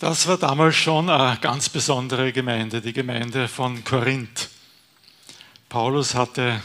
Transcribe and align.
Das 0.00 0.28
war 0.28 0.38
damals 0.38 0.76
schon 0.76 1.10
eine 1.10 1.38
ganz 1.40 1.68
besondere 1.68 2.32
Gemeinde, 2.32 2.80
die 2.80 2.92
Gemeinde 2.92 3.48
von 3.48 3.82
Korinth. 3.82 4.48
Paulus 5.68 6.14
hatte 6.14 6.62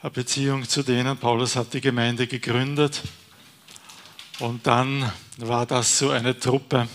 eine 0.00 0.10
Beziehung 0.10 0.66
zu 0.66 0.82
denen. 0.82 1.18
Paulus 1.18 1.54
hat 1.54 1.74
die 1.74 1.82
Gemeinde 1.82 2.26
gegründet 2.26 3.02
und 4.38 4.66
dann 4.66 5.12
war 5.36 5.66
das 5.66 5.98
so 5.98 6.08
eine 6.08 6.38
Truppe. 6.38 6.88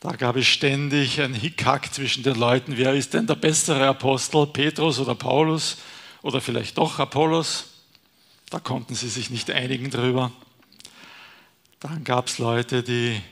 Da 0.00 0.16
gab 0.16 0.34
es 0.34 0.48
ständig 0.48 1.20
ein 1.20 1.32
Hickhack 1.34 1.94
zwischen 1.94 2.24
den 2.24 2.34
Leuten. 2.34 2.76
Wer 2.76 2.94
ist 2.94 3.14
denn 3.14 3.28
der 3.28 3.36
bessere 3.36 3.86
Apostel, 3.86 4.48
Petrus 4.48 4.98
oder 4.98 5.14
Paulus 5.14 5.76
oder 6.22 6.40
vielleicht 6.40 6.76
doch 6.76 6.98
Apollos? 6.98 7.66
Da 8.50 8.58
konnten 8.58 8.96
sie 8.96 9.10
sich 9.10 9.30
nicht 9.30 9.48
einigen 9.48 9.90
drüber. 9.90 10.32
Dann 11.78 12.02
gab 12.02 12.26
es 12.26 12.38
Leute, 12.38 12.82
die 12.82 13.22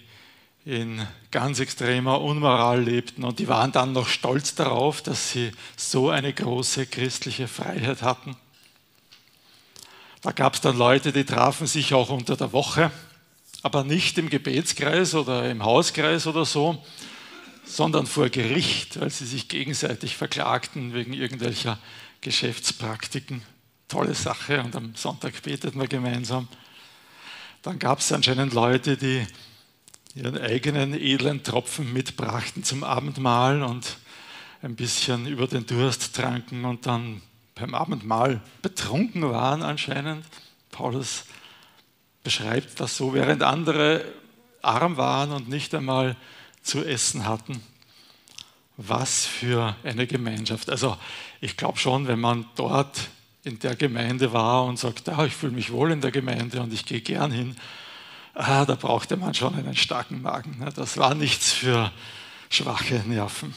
in 0.68 1.00
ganz 1.30 1.60
extremer 1.60 2.20
Unmoral 2.20 2.82
lebten 2.82 3.24
und 3.24 3.38
die 3.38 3.48
waren 3.48 3.72
dann 3.72 3.94
noch 3.94 4.06
stolz 4.06 4.54
darauf, 4.54 5.00
dass 5.00 5.32
sie 5.32 5.50
so 5.78 6.10
eine 6.10 6.30
große 6.30 6.84
christliche 6.84 7.48
Freiheit 7.48 8.02
hatten. 8.02 8.36
Da 10.20 10.32
gab 10.32 10.52
es 10.52 10.60
dann 10.60 10.76
Leute, 10.76 11.10
die 11.10 11.24
trafen 11.24 11.66
sich 11.66 11.94
auch 11.94 12.10
unter 12.10 12.36
der 12.36 12.52
Woche, 12.52 12.90
aber 13.62 13.82
nicht 13.82 14.18
im 14.18 14.28
Gebetskreis 14.28 15.14
oder 15.14 15.50
im 15.50 15.64
Hauskreis 15.64 16.26
oder 16.26 16.44
so, 16.44 16.84
sondern 17.64 18.06
vor 18.06 18.28
Gericht, 18.28 19.00
weil 19.00 19.08
sie 19.08 19.24
sich 19.24 19.48
gegenseitig 19.48 20.18
verklagten 20.18 20.92
wegen 20.92 21.14
irgendwelcher 21.14 21.78
Geschäftspraktiken. 22.20 23.40
Tolle 23.88 24.14
Sache 24.14 24.62
und 24.62 24.76
am 24.76 24.94
Sonntag 24.96 25.40
beteten 25.42 25.80
wir 25.80 25.88
gemeinsam. 25.88 26.46
Dann 27.62 27.78
gab 27.78 28.00
es 28.00 28.12
anscheinend 28.12 28.52
Leute, 28.52 28.98
die 28.98 29.26
ihren 30.18 30.36
eigenen 30.36 30.94
edlen 30.94 31.44
Tropfen 31.44 31.92
mitbrachten 31.92 32.64
zum 32.64 32.82
Abendmahl 32.82 33.62
und 33.62 33.98
ein 34.62 34.74
bisschen 34.74 35.28
über 35.28 35.46
den 35.46 35.64
Durst 35.64 36.16
tranken 36.16 36.64
und 36.64 36.86
dann 36.86 37.22
beim 37.54 37.72
Abendmahl 37.72 38.40
betrunken 38.60 39.22
waren 39.22 39.62
anscheinend. 39.62 40.24
Paulus 40.72 41.24
beschreibt 42.24 42.80
das 42.80 42.96
so, 42.96 43.14
während 43.14 43.44
andere 43.44 44.04
arm 44.60 44.96
waren 44.96 45.30
und 45.30 45.48
nicht 45.48 45.72
einmal 45.72 46.16
zu 46.62 46.84
essen 46.84 47.24
hatten. 47.24 47.62
Was 48.76 49.24
für 49.24 49.76
eine 49.84 50.08
Gemeinschaft. 50.08 50.68
Also 50.68 50.96
ich 51.40 51.56
glaube 51.56 51.78
schon, 51.78 52.08
wenn 52.08 52.18
man 52.18 52.44
dort 52.56 53.08
in 53.44 53.60
der 53.60 53.76
Gemeinde 53.76 54.32
war 54.32 54.64
und 54.64 54.80
sagt, 54.80 55.08
ah, 55.08 55.24
ich 55.24 55.34
fühle 55.34 55.52
mich 55.52 55.70
wohl 55.70 55.92
in 55.92 56.00
der 56.00 56.10
Gemeinde 56.10 56.60
und 56.60 56.72
ich 56.72 56.84
gehe 56.84 57.00
gern 57.02 57.30
hin, 57.30 57.56
ah, 58.38 58.64
da 58.64 58.76
brauchte 58.76 59.16
man 59.16 59.34
schon 59.34 59.54
einen 59.54 59.76
starken 59.76 60.22
Magen. 60.22 60.58
Ne? 60.58 60.72
Das 60.74 60.96
war 60.96 61.14
nichts 61.14 61.52
für 61.52 61.92
schwache 62.48 63.02
Nerven. 63.06 63.54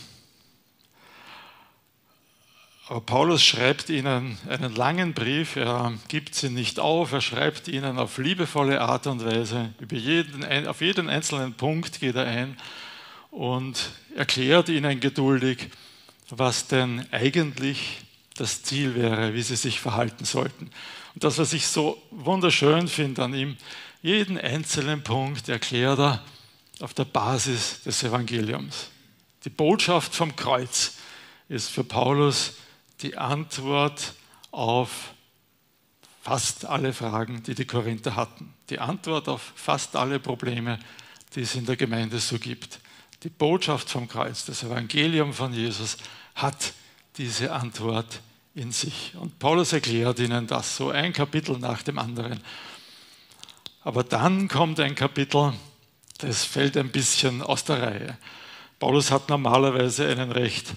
Aber 2.87 2.99
Paulus 2.99 3.41
schreibt 3.41 3.89
ihnen 3.89 4.37
einen 4.49 4.75
langen 4.75 5.13
Brief, 5.13 5.55
er 5.55 5.93
gibt 6.09 6.35
sie 6.35 6.49
nicht 6.49 6.77
auf, 6.77 7.13
er 7.13 7.21
schreibt 7.21 7.69
ihnen 7.69 7.97
auf 7.97 8.17
liebevolle 8.17 8.81
Art 8.81 9.07
und 9.07 9.23
Weise, 9.23 9.73
über 9.79 9.95
jeden, 9.95 10.67
auf 10.67 10.81
jeden 10.81 11.09
einzelnen 11.09 11.53
Punkt 11.53 12.01
geht 12.01 12.15
er 12.15 12.25
ein 12.25 12.57
und 13.29 13.91
erklärt 14.17 14.67
ihnen 14.67 14.99
geduldig, 14.99 15.69
was 16.29 16.67
denn 16.67 17.05
eigentlich 17.11 18.01
das 18.35 18.63
Ziel 18.63 18.95
wäre, 18.95 19.33
wie 19.35 19.41
sie 19.41 19.55
sich 19.55 19.79
verhalten 19.79 20.25
sollten. 20.25 20.69
Und 21.13 21.23
das, 21.23 21.37
was 21.37 21.53
ich 21.53 21.67
so 21.67 22.01
wunderschön 22.11 22.89
finde 22.89 23.23
an 23.23 23.33
ihm, 23.33 23.57
jeden 24.01 24.37
einzelnen 24.37 25.03
Punkt 25.03 25.49
erklärt 25.49 25.99
er 25.99 26.23
auf 26.79 26.93
der 26.93 27.05
Basis 27.05 27.83
des 27.83 28.03
Evangeliums. 28.03 28.89
Die 29.45 29.49
Botschaft 29.49 30.15
vom 30.15 30.35
Kreuz 30.35 30.93
ist 31.49 31.69
für 31.69 31.83
Paulus 31.83 32.53
die 33.01 33.17
Antwort 33.17 34.13
auf 34.51 35.13
fast 36.21 36.65
alle 36.65 36.93
Fragen, 36.93 37.41
die 37.43 37.55
die 37.55 37.65
Korinther 37.65 38.15
hatten. 38.15 38.53
Die 38.69 38.79
Antwort 38.79 39.27
auf 39.27 39.53
fast 39.55 39.95
alle 39.95 40.19
Probleme, 40.19 40.79
die 41.35 41.41
es 41.41 41.55
in 41.55 41.65
der 41.65 41.75
Gemeinde 41.75 42.19
so 42.19 42.37
gibt. 42.37 42.79
Die 43.23 43.29
Botschaft 43.29 43.89
vom 43.89 44.07
Kreuz, 44.07 44.45
das 44.45 44.63
Evangelium 44.63 45.33
von 45.33 45.53
Jesus 45.53 45.97
hat 46.35 46.73
diese 47.17 47.51
Antwort 47.51 48.21
in 48.55 48.71
sich. 48.71 49.13
Und 49.15 49.39
Paulus 49.39 49.73
erklärt 49.73 50.19
ihnen 50.19 50.47
das 50.47 50.75
so 50.75 50.89
ein 50.89 51.13
Kapitel 51.13 51.57
nach 51.57 51.83
dem 51.83 51.99
anderen. 51.99 52.41
Aber 53.83 54.03
dann 54.03 54.47
kommt 54.47 54.79
ein 54.79 54.95
Kapitel, 54.95 55.53
das 56.19 56.45
fällt 56.45 56.77
ein 56.77 56.91
bisschen 56.91 57.41
aus 57.41 57.63
der 57.63 57.81
Reihe. 57.81 58.17
Paulus 58.79 59.09
hat 59.09 59.29
normalerweise 59.29 60.07
einen 60.07 60.31
recht 60.31 60.73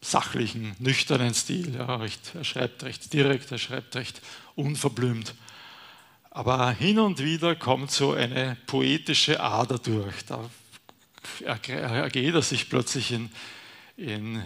sachlichen, 0.00 0.74
nüchternen 0.78 1.34
Stil. 1.34 1.74
Ja, 1.74 1.96
recht, 1.96 2.34
er 2.34 2.44
schreibt 2.44 2.82
recht 2.84 3.12
direkt, 3.12 3.52
er 3.52 3.58
schreibt 3.58 3.94
recht 3.96 4.22
unverblümt. 4.54 5.34
Aber 6.30 6.70
hin 6.70 6.98
und 6.98 7.22
wieder 7.22 7.56
kommt 7.56 7.90
so 7.90 8.12
eine 8.12 8.56
poetische 8.66 9.40
Ader 9.40 9.78
durch. 9.78 10.24
Da 10.26 10.48
ergeht 11.44 12.34
er 12.34 12.42
sich 12.42 12.68
plötzlich 12.70 13.12
in, 13.12 13.30
in 13.96 14.42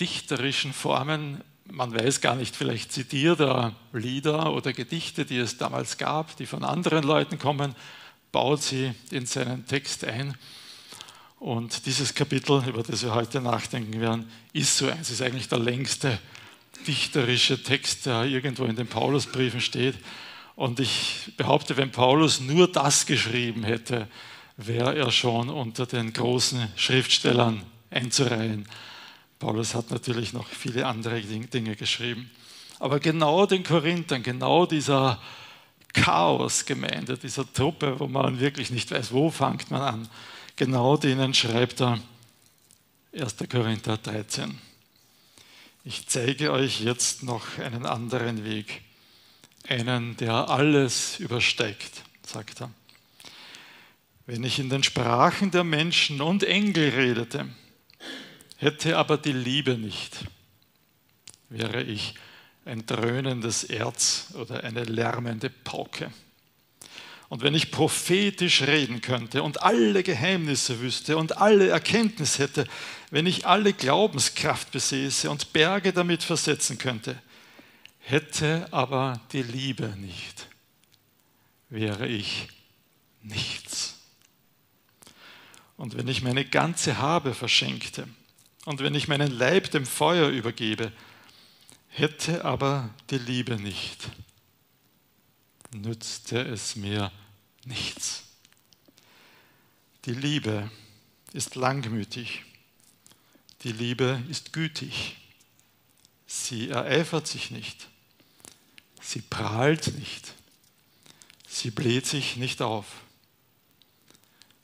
dichterischen 0.00 0.72
Formen 0.72 1.42
man 1.70 1.94
weiß 1.94 2.20
gar 2.20 2.34
nicht, 2.34 2.56
vielleicht 2.56 2.92
zitiert 2.92 3.40
er 3.40 3.74
Lieder 3.92 4.52
oder 4.52 4.72
Gedichte, 4.72 5.24
die 5.24 5.38
es 5.38 5.58
damals 5.58 5.98
gab, 5.98 6.36
die 6.36 6.46
von 6.46 6.64
anderen 6.64 7.04
Leuten 7.04 7.38
kommen, 7.38 7.74
baut 8.32 8.62
sie 8.62 8.92
in 9.10 9.26
seinen 9.26 9.66
Text 9.66 10.04
ein. 10.04 10.36
Und 11.38 11.86
dieses 11.86 12.14
Kapitel, 12.14 12.64
über 12.66 12.82
das 12.82 13.02
wir 13.02 13.14
heute 13.14 13.40
nachdenken 13.40 14.00
werden, 14.00 14.30
ist 14.52 14.76
so 14.76 14.88
eins, 14.88 15.10
ist 15.10 15.22
eigentlich 15.22 15.48
der 15.48 15.60
längste 15.60 16.18
dichterische 16.86 17.62
Text, 17.62 18.06
der 18.06 18.24
irgendwo 18.24 18.64
in 18.64 18.76
den 18.76 18.86
Paulusbriefen 18.86 19.60
steht. 19.60 19.94
Und 20.56 20.80
ich 20.80 21.32
behaupte, 21.36 21.76
wenn 21.76 21.92
Paulus 21.92 22.40
nur 22.40 22.70
das 22.70 23.06
geschrieben 23.06 23.62
hätte, 23.62 24.08
wäre 24.56 24.96
er 24.96 25.12
schon 25.12 25.48
unter 25.48 25.86
den 25.86 26.12
großen 26.12 26.68
Schriftstellern 26.74 27.62
einzureihen. 27.90 28.66
Paulus 29.38 29.74
hat 29.74 29.90
natürlich 29.90 30.32
noch 30.32 30.46
viele 30.48 30.86
andere 30.86 31.20
Dinge 31.20 31.76
geschrieben. 31.76 32.30
Aber 32.80 33.00
genau 33.00 33.46
den 33.46 33.62
Korinthern, 33.62 34.22
genau 34.22 34.66
dieser 34.66 35.20
Chaosgemeinde, 35.92 37.16
dieser 37.18 37.50
Truppe, 37.52 37.98
wo 37.98 38.06
man 38.06 38.40
wirklich 38.40 38.70
nicht 38.70 38.90
weiß, 38.90 39.12
wo 39.12 39.30
fängt 39.30 39.70
man 39.70 39.82
an, 39.82 40.08
genau 40.56 40.96
denen 40.96 41.34
schreibt 41.34 41.80
er 41.80 41.98
1. 43.12 43.36
Korinther 43.50 43.96
13. 43.96 44.58
Ich 45.84 46.06
zeige 46.06 46.52
euch 46.52 46.80
jetzt 46.80 47.22
noch 47.22 47.58
einen 47.58 47.86
anderen 47.86 48.44
Weg, 48.44 48.82
einen, 49.66 50.16
der 50.16 50.50
alles 50.50 51.18
übersteigt, 51.18 52.02
sagt 52.26 52.60
er. 52.60 52.70
Wenn 54.26 54.44
ich 54.44 54.58
in 54.58 54.68
den 54.68 54.82
Sprachen 54.82 55.50
der 55.50 55.64
Menschen 55.64 56.20
und 56.20 56.44
Engel 56.44 56.90
redete, 56.90 57.48
Hätte 58.60 58.96
aber 58.98 59.18
die 59.18 59.32
Liebe 59.32 59.78
nicht, 59.78 60.24
wäre 61.48 61.80
ich 61.80 62.14
ein 62.64 62.84
dröhnendes 62.84 63.62
Erz 63.62 64.32
oder 64.34 64.64
eine 64.64 64.82
lärmende 64.82 65.48
Pauke. 65.48 66.10
Und 67.28 67.42
wenn 67.42 67.54
ich 67.54 67.70
prophetisch 67.70 68.62
reden 68.62 69.00
könnte 69.00 69.44
und 69.44 69.62
alle 69.62 70.02
Geheimnisse 70.02 70.80
wüsste 70.80 71.16
und 71.16 71.38
alle 71.38 71.68
Erkenntnis 71.68 72.40
hätte, 72.40 72.66
wenn 73.12 73.26
ich 73.26 73.46
alle 73.46 73.72
Glaubenskraft 73.72 74.72
besäße 74.72 75.30
und 75.30 75.52
Berge 75.52 75.92
damit 75.92 76.24
versetzen 76.24 76.78
könnte, 76.78 77.22
hätte 78.00 78.66
aber 78.72 79.20
die 79.30 79.42
Liebe 79.42 79.94
nicht, 79.98 80.48
wäre 81.68 82.08
ich 82.08 82.48
nichts. 83.22 84.00
Und 85.76 85.96
wenn 85.96 86.08
ich 86.08 86.22
meine 86.22 86.44
ganze 86.44 86.98
Habe 86.98 87.34
verschenkte 87.34 88.08
und 88.68 88.80
wenn 88.80 88.94
ich 88.94 89.08
meinen 89.08 89.30
Leib 89.30 89.70
dem 89.70 89.86
Feuer 89.86 90.28
übergebe, 90.28 90.92
hätte 91.88 92.44
aber 92.44 92.90
die 93.08 93.16
Liebe 93.16 93.56
nicht, 93.56 94.10
nützte 95.72 96.42
es 96.42 96.76
mir 96.76 97.10
nichts. 97.64 98.24
Die 100.04 100.12
Liebe 100.12 100.70
ist 101.32 101.54
langmütig, 101.54 102.44
die 103.62 103.72
Liebe 103.72 104.22
ist 104.28 104.52
gütig, 104.52 105.16
sie 106.26 106.68
ereifert 106.68 107.26
sich 107.26 107.50
nicht, 107.50 107.88
sie 109.00 109.22
prahlt 109.22 109.98
nicht, 109.98 110.34
sie 111.48 111.70
bläht 111.70 112.04
sich 112.04 112.36
nicht 112.36 112.60
auf, 112.60 112.84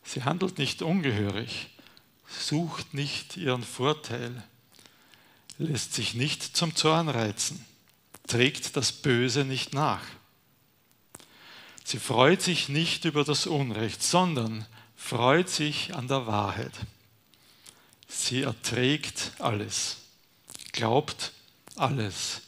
sie 0.02 0.24
handelt 0.24 0.58
nicht 0.58 0.82
ungehörig, 0.82 1.70
sucht 2.28 2.94
nicht 2.94 3.36
ihren 3.36 3.62
Vorteil, 3.62 4.42
lässt 5.58 5.94
sich 5.94 6.14
nicht 6.14 6.56
zum 6.56 6.74
Zorn 6.74 7.08
reizen, 7.08 7.64
trägt 8.26 8.76
das 8.76 8.92
Böse 8.92 9.44
nicht 9.44 9.72
nach. 9.74 10.02
Sie 11.84 11.98
freut 11.98 12.40
sich 12.40 12.68
nicht 12.68 13.04
über 13.04 13.24
das 13.24 13.46
Unrecht, 13.46 14.02
sondern 14.02 14.66
freut 14.96 15.50
sich 15.50 15.94
an 15.94 16.08
der 16.08 16.26
Wahrheit. 16.26 16.72
Sie 18.08 18.42
erträgt 18.42 19.32
alles, 19.38 19.98
glaubt 20.72 21.32
alles, 21.76 22.42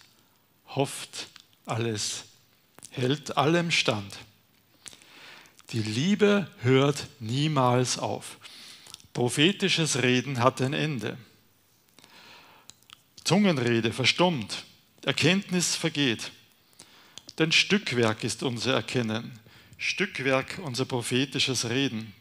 hofft 0.68 1.28
alles, 1.66 2.24
hält 2.90 3.36
allem 3.36 3.70
stand. 3.70 4.16
Die 5.70 5.82
Liebe 5.82 6.50
hört 6.60 7.06
niemals 7.18 7.98
auf. 7.98 8.38
Prophetisches 9.16 10.02
Reden 10.02 10.40
hat 10.40 10.60
ein 10.60 10.74
Ende. 10.74 11.16
Zungenrede 13.24 13.90
verstummt, 13.90 14.66
Erkenntnis 15.06 15.74
vergeht. 15.74 16.32
Denn 17.38 17.50
Stückwerk 17.50 18.24
ist 18.24 18.42
unser 18.42 18.74
Erkennen, 18.74 19.40
Stückwerk 19.78 20.60
unser 20.62 20.84
prophetisches 20.84 21.70
Reden. 21.70 22.12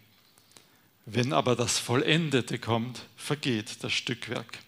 Wenn 1.05 1.33
aber 1.33 1.57
das 1.57 1.79
Vollendete 1.79 2.59
kommt, 2.59 3.01
vergeht 3.17 3.83
das 3.83 3.91
Stückwerk. 3.91 4.59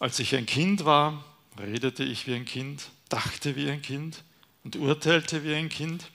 Als 0.00 0.18
ich 0.18 0.34
ein 0.34 0.46
Kind 0.46 0.84
war, 0.84 1.24
redete 1.60 2.02
ich 2.02 2.26
wie 2.26 2.34
ein 2.34 2.44
Kind, 2.44 2.90
dachte 3.08 3.54
wie 3.54 3.70
ein 3.70 3.82
Kind 3.82 4.24
und 4.64 4.74
urteilte 4.74 5.44
wie 5.44 5.54
ein 5.54 5.68
Kind. 5.68 6.10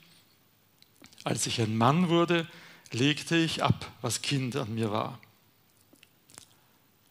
Als 1.23 1.47
ich 1.47 1.61
ein 1.61 1.77
Mann 1.77 2.09
wurde, 2.09 2.49
legte 2.91 3.35
ich 3.35 3.63
ab, 3.63 3.91
was 4.01 4.21
Kind 4.21 4.55
an 4.55 4.73
mir 4.73 4.91
war. 4.91 5.19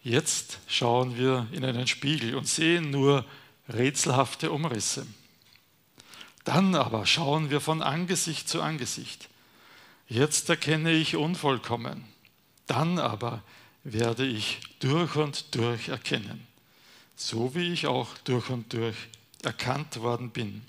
Jetzt 0.03 0.59
schauen 0.67 1.17
wir 1.17 1.47
in 1.53 1.65
einen 1.65 1.87
Spiegel 1.87 2.35
und 2.35 2.47
sehen 2.49 2.91
nur 2.91 3.25
rätselhafte 3.69 4.51
Umrisse. 4.51 5.07
Dann 6.45 6.75
aber 6.75 7.05
schauen 7.05 7.51
wir 7.51 7.61
von 7.61 7.83
Angesicht 7.83 8.49
zu 8.49 8.63
Angesicht. 8.63 9.29
Jetzt 10.07 10.49
erkenne 10.49 10.93
ich 10.93 11.17
unvollkommen. 11.17 12.05
Dann 12.67 12.99
aber 12.99 13.43
werde 13.85 14.25
ich 14.25 14.61
durch 14.81 15.17
und 15.17 15.55
durch 15.55 15.89
erkennen, 15.89 16.47
so 17.17 17.55
wie 17.55 17.73
ich 17.73 17.87
auch 17.87 18.17
durch 18.25 18.49
und 18.51 18.73
durch 18.73 18.97
erkannt 19.43 20.01
worden 20.01 20.31
bin. 20.31 20.63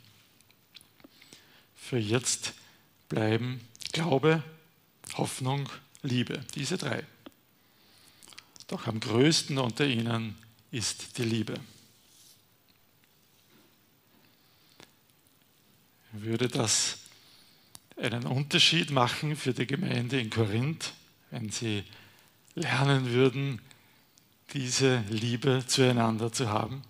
Für 1.75 1.97
jetzt 1.97 2.53
bleiben 3.07 3.61
Glaube, 3.91 4.43
Hoffnung, 5.17 5.69
Liebe, 6.01 6.45
diese 6.55 6.77
drei. 6.77 7.03
Doch 8.67 8.87
am 8.87 8.99
größten 8.99 9.57
unter 9.57 9.85
ihnen 9.85 10.35
ist 10.71 11.17
die 11.17 11.23
Liebe. 11.23 11.55
Würde 16.11 16.47
das 16.47 16.99
einen 17.97 18.25
Unterschied 18.25 18.91
machen 18.91 19.35
für 19.35 19.53
die 19.53 19.67
Gemeinde 19.67 20.19
in 20.19 20.29
Korinth, 20.29 20.93
wenn 21.31 21.49
sie 21.49 21.83
lernen 22.55 23.11
würden, 23.11 23.61
diese 24.53 25.03
Liebe 25.09 25.63
zueinander 25.67 26.31
zu 26.31 26.49
haben? 26.49 26.83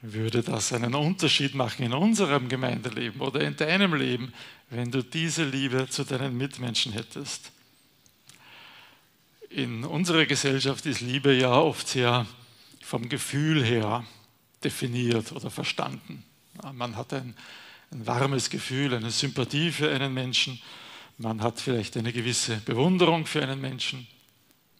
Würde 0.00 0.42
das 0.42 0.72
einen 0.72 0.94
Unterschied 0.94 1.54
machen 1.54 1.84
in 1.84 1.92
unserem 1.92 2.48
Gemeindeleben 2.48 3.20
oder 3.20 3.40
in 3.40 3.56
deinem 3.56 3.94
Leben, 3.94 4.32
wenn 4.70 4.90
du 4.90 5.02
diese 5.02 5.44
Liebe 5.44 5.88
zu 5.88 6.04
deinen 6.04 6.36
Mitmenschen 6.36 6.92
hättest? 6.92 7.52
In 9.50 9.84
unserer 9.84 10.26
Gesellschaft 10.26 10.84
ist 10.86 11.00
Liebe 11.00 11.32
ja 11.32 11.52
oft 11.52 11.88
sehr 11.88 12.26
vom 12.82 13.08
Gefühl 13.08 13.64
her 13.64 14.04
definiert 14.62 15.32
oder 15.32 15.50
verstanden. 15.50 16.24
Man 16.72 16.96
hat 16.96 17.12
ein, 17.12 17.34
ein 17.90 18.06
warmes 18.06 18.50
Gefühl, 18.50 18.94
eine 18.94 19.10
Sympathie 19.10 19.70
für 19.70 19.90
einen 19.90 20.12
Menschen, 20.12 20.60
man 21.16 21.42
hat 21.42 21.60
vielleicht 21.60 21.96
eine 21.96 22.12
gewisse 22.12 22.56
Bewunderung 22.58 23.26
für 23.26 23.42
einen 23.42 23.60
Menschen 23.60 24.06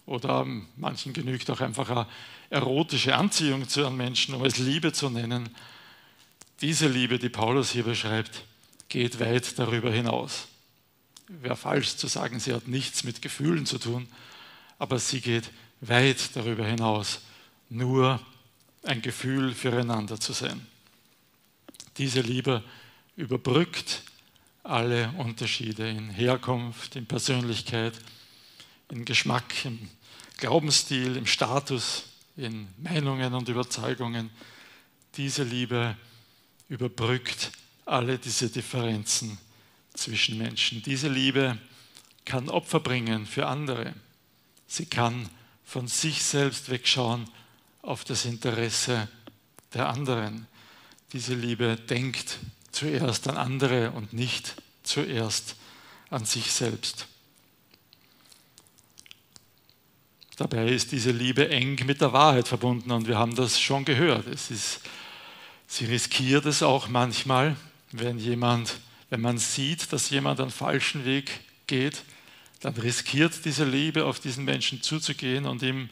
oder 0.06 0.46
manchen 0.76 1.12
genügt 1.12 1.50
auch 1.50 1.60
einfach 1.60 1.90
eine 1.90 2.06
erotische 2.48 3.16
Anziehung 3.16 3.68
zu 3.68 3.84
einem 3.84 3.96
Menschen, 3.96 4.34
um 4.34 4.44
es 4.44 4.58
Liebe 4.58 4.92
zu 4.92 5.10
nennen. 5.10 5.50
Diese 6.60 6.88
Liebe, 6.88 7.18
die 7.18 7.28
Paulus 7.28 7.72
hier 7.72 7.84
beschreibt, 7.84 8.44
geht 8.88 9.20
weit 9.20 9.58
darüber 9.58 9.90
hinaus. 9.90 10.48
Wäre 11.28 11.56
falsch 11.56 11.96
zu 11.96 12.06
sagen, 12.06 12.40
sie 12.40 12.54
hat 12.54 12.68
nichts 12.68 13.04
mit 13.04 13.20
Gefühlen 13.20 13.66
zu 13.66 13.78
tun, 13.78 14.08
aber 14.78 14.98
sie 14.98 15.20
geht 15.20 15.50
weit 15.80 16.34
darüber 16.34 16.64
hinaus, 16.64 17.20
nur 17.68 18.20
ein 18.84 19.02
Gefühl 19.02 19.54
füreinander 19.54 20.18
zu 20.18 20.32
sein. 20.32 20.66
Diese 21.98 22.20
Liebe 22.20 22.62
überbrückt 23.16 24.02
alle 24.62 25.12
Unterschiede 25.18 25.88
in 25.88 26.10
Herkunft, 26.10 26.96
in 26.96 27.06
Persönlichkeit, 27.06 27.94
in 28.90 29.04
Geschmack, 29.04 29.64
im 29.64 29.88
Glaubensstil, 30.38 31.16
im 31.16 31.26
Status, 31.26 32.04
in 32.36 32.68
Meinungen 32.78 33.34
und 33.34 33.48
Überzeugungen. 33.48 34.30
Diese 35.16 35.42
Liebe 35.42 35.96
überbrückt 36.68 37.50
alle 37.88 38.18
diese 38.18 38.48
Differenzen 38.48 39.38
zwischen 39.94 40.38
Menschen. 40.38 40.82
Diese 40.82 41.08
Liebe 41.08 41.58
kann 42.24 42.48
Opfer 42.48 42.80
bringen 42.80 43.26
für 43.26 43.46
andere. 43.46 43.94
Sie 44.66 44.86
kann 44.86 45.28
von 45.64 45.88
sich 45.88 46.22
selbst 46.22 46.70
wegschauen 46.70 47.28
auf 47.82 48.04
das 48.04 48.24
Interesse 48.24 49.08
der 49.74 49.88
anderen. 49.88 50.46
Diese 51.12 51.34
Liebe 51.34 51.76
denkt 51.76 52.38
zuerst 52.70 53.28
an 53.28 53.36
andere 53.36 53.90
und 53.92 54.12
nicht 54.12 54.54
zuerst 54.82 55.56
an 56.10 56.24
sich 56.24 56.52
selbst. 56.52 57.06
Dabei 60.36 60.68
ist 60.68 60.92
diese 60.92 61.10
Liebe 61.10 61.48
eng 61.48 61.84
mit 61.84 62.00
der 62.00 62.12
Wahrheit 62.12 62.46
verbunden 62.46 62.92
und 62.92 63.08
wir 63.08 63.18
haben 63.18 63.34
das 63.34 63.60
schon 63.60 63.84
gehört. 63.84 64.26
Es 64.28 64.50
ist, 64.50 64.80
sie 65.66 65.86
riskiert 65.86 66.46
es 66.46 66.62
auch 66.62 66.88
manchmal, 66.88 67.56
wenn 67.92 68.18
jemand, 68.18 68.78
wenn 69.10 69.20
man 69.20 69.38
sieht, 69.38 69.92
dass 69.92 70.10
jemand 70.10 70.40
einen 70.40 70.50
falschen 70.50 71.04
Weg 71.04 71.40
geht, 71.66 72.02
dann 72.60 72.74
riskiert 72.74 73.44
diese 73.44 73.64
Liebe, 73.64 74.04
auf 74.04 74.20
diesen 74.20 74.44
Menschen 74.44 74.82
zuzugehen 74.82 75.46
und 75.46 75.62
ihm 75.62 75.88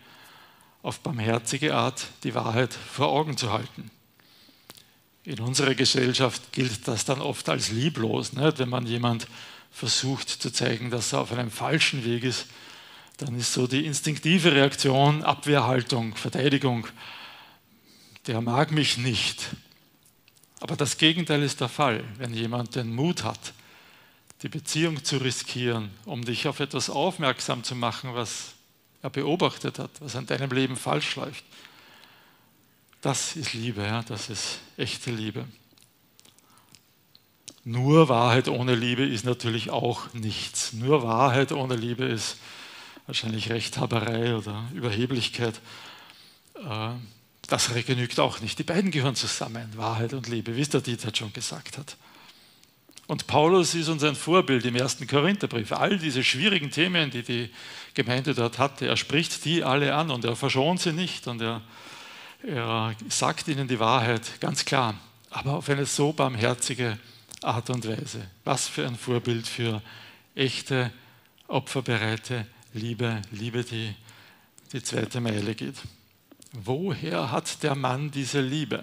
auf 0.83 1.01
barmherzige 1.01 1.75
Art 1.75 2.07
die 2.25 2.35
Wahrheit 2.35 2.73
vor 2.73 3.09
Augen 3.09 3.37
zu 3.37 3.53
halten. 3.53 3.91
In 5.25 5.41
unserer 5.41 5.75
Gesellschaft 5.75 6.53
gilt 6.53 6.87
das 6.87 7.05
dann 7.05 7.21
oft 7.21 7.49
als 7.49 7.71
lieblos, 7.71 8.33
nicht? 8.33 8.59
wenn 8.59 8.69
man 8.69 8.87
jemand 8.87 9.27
versucht 9.73 10.29
zu 10.29 10.53
zeigen, 10.53 10.91
dass 10.91 11.13
er 11.13 11.21
auf 11.21 11.33
einem 11.33 11.51
falschen 11.51 12.05
Weg 12.05 12.25
ist, 12.25 12.47
dann 13.17 13.39
ist 13.39 13.53
so 13.53 13.67
die 13.67 13.87
instinktive 13.87 14.53
Reaktion 14.53 15.23
Abwehrhaltung, 15.25 16.15
Verteidigung. 16.15 16.87
Der 18.27 18.41
mag 18.41 18.71
mich 18.71 18.99
nicht. 18.99 19.49
Aber 20.61 20.77
das 20.77 20.97
Gegenteil 20.97 21.43
ist 21.43 21.61
der 21.61 21.69
Fall, 21.69 22.03
wenn 22.17 22.33
jemand 22.33 22.77
den 22.77 22.95
Mut 22.95 23.25
hat, 23.25 23.53
die 24.43 24.49
Beziehung 24.49 25.05
zu 25.05 25.19
riskieren, 25.19 25.91
um 26.05 26.25
dich 26.25 26.49
auf 26.49 26.61
etwas 26.61 26.91
aufmerksam 26.91 27.65
zu 27.65 27.75
machen, 27.75 28.15
was 28.15 28.55
er 29.03 29.11
beobachtet 29.11 29.79
hat, 29.79 29.91
was 30.01 30.17
an 30.17 30.27
deinem 30.27 30.51
Leben 30.51 30.77
falsch 30.77 31.17
läuft. 31.17 31.45
Das 33.01 33.37
ist 33.37 33.53
Liebe, 33.55 33.83
ja, 33.83 34.03
das 34.03 34.31
ist 34.31 34.59
echte 34.77 35.11
Liebe. 35.11 35.45
Nur 37.65 38.09
Wahrheit 38.09 38.49
ohne 38.49 38.75
Liebe 38.75 39.05
ist 39.05 39.25
natürlich 39.25 39.71
auch 39.71 40.13
nichts. 40.13 40.73
Nur 40.73 41.03
Wahrheit 41.03 41.53
ohne 41.53 41.77
Liebe 41.77 42.05
ist 42.05 42.37
wahrscheinlich 43.07 43.51
Rechthaberei 43.51 44.37
oder 44.37 44.69
Überheblichkeit. 44.73 45.61
Das 47.49 47.71
genügt 47.87 48.19
auch 48.19 48.41
nicht. 48.41 48.59
Die 48.59 48.65
beiden 48.65 48.91
gehören 48.91 49.15
zusammen, 49.15 49.69
Wahrheit 49.77 50.13
und 50.15 50.29
Liebe, 50.29 50.57
wie 50.57 50.63
es 50.63 50.69
der 50.69 50.81
Dieter 50.81 51.15
schon 51.15 51.33
gesagt 51.33 51.79
hat. 51.79 51.97
Und 53.07 53.29
Paulus 53.29 53.75
ist 53.75 53.89
uns 53.89 54.03
ein 54.03 54.17
Vorbild 54.17 54.65
im 54.65 54.75
ersten 54.75 55.07
Korintherbrief. 55.07 55.71
All 55.71 55.97
diese 55.99 56.25
schwierigen 56.25 56.73
Themen, 56.73 57.11
die 57.11 57.23
die 57.23 57.51
Gemeinde 57.95 58.35
dort 58.35 58.59
hatte, 58.59 58.87
er 58.89 58.97
spricht 58.97 59.45
die 59.45 59.63
alle 59.63 59.95
an 59.95 60.11
und 60.11 60.25
er 60.25 60.35
verschont 60.35 60.81
sie 60.81 60.93
nicht 60.93 61.29
und 61.29 61.41
er, 61.41 61.63
er 62.43 62.97
sagt 63.09 63.47
ihnen 63.47 63.69
die 63.69 63.79
Wahrheit 63.79 64.41
ganz 64.41 64.65
klar, 64.65 64.95
aber 65.31 65.55
auf 65.55 65.69
eine 65.69 65.87
so 65.87 66.13
barmherzige 66.13 66.99
Art 67.43 67.71
und 67.71 67.87
Weise. 67.87 68.29
Was 68.43 68.67
für 68.67 68.85
ein 68.85 68.97
Vorbild 68.97 69.47
für 69.47 69.83
echte, 70.35 70.93
opferbereite 71.47 72.47
Liebe, 72.75 73.23
Liebe, 73.31 73.63
die 73.63 73.95
die 74.73 74.83
zweite 74.83 75.21
Meile 75.21 75.55
geht. 75.55 75.77
Woher 76.53 77.31
hat 77.31 77.63
der 77.63 77.75
Mann 77.75 78.11
diese 78.11 78.41
Liebe? 78.41 78.83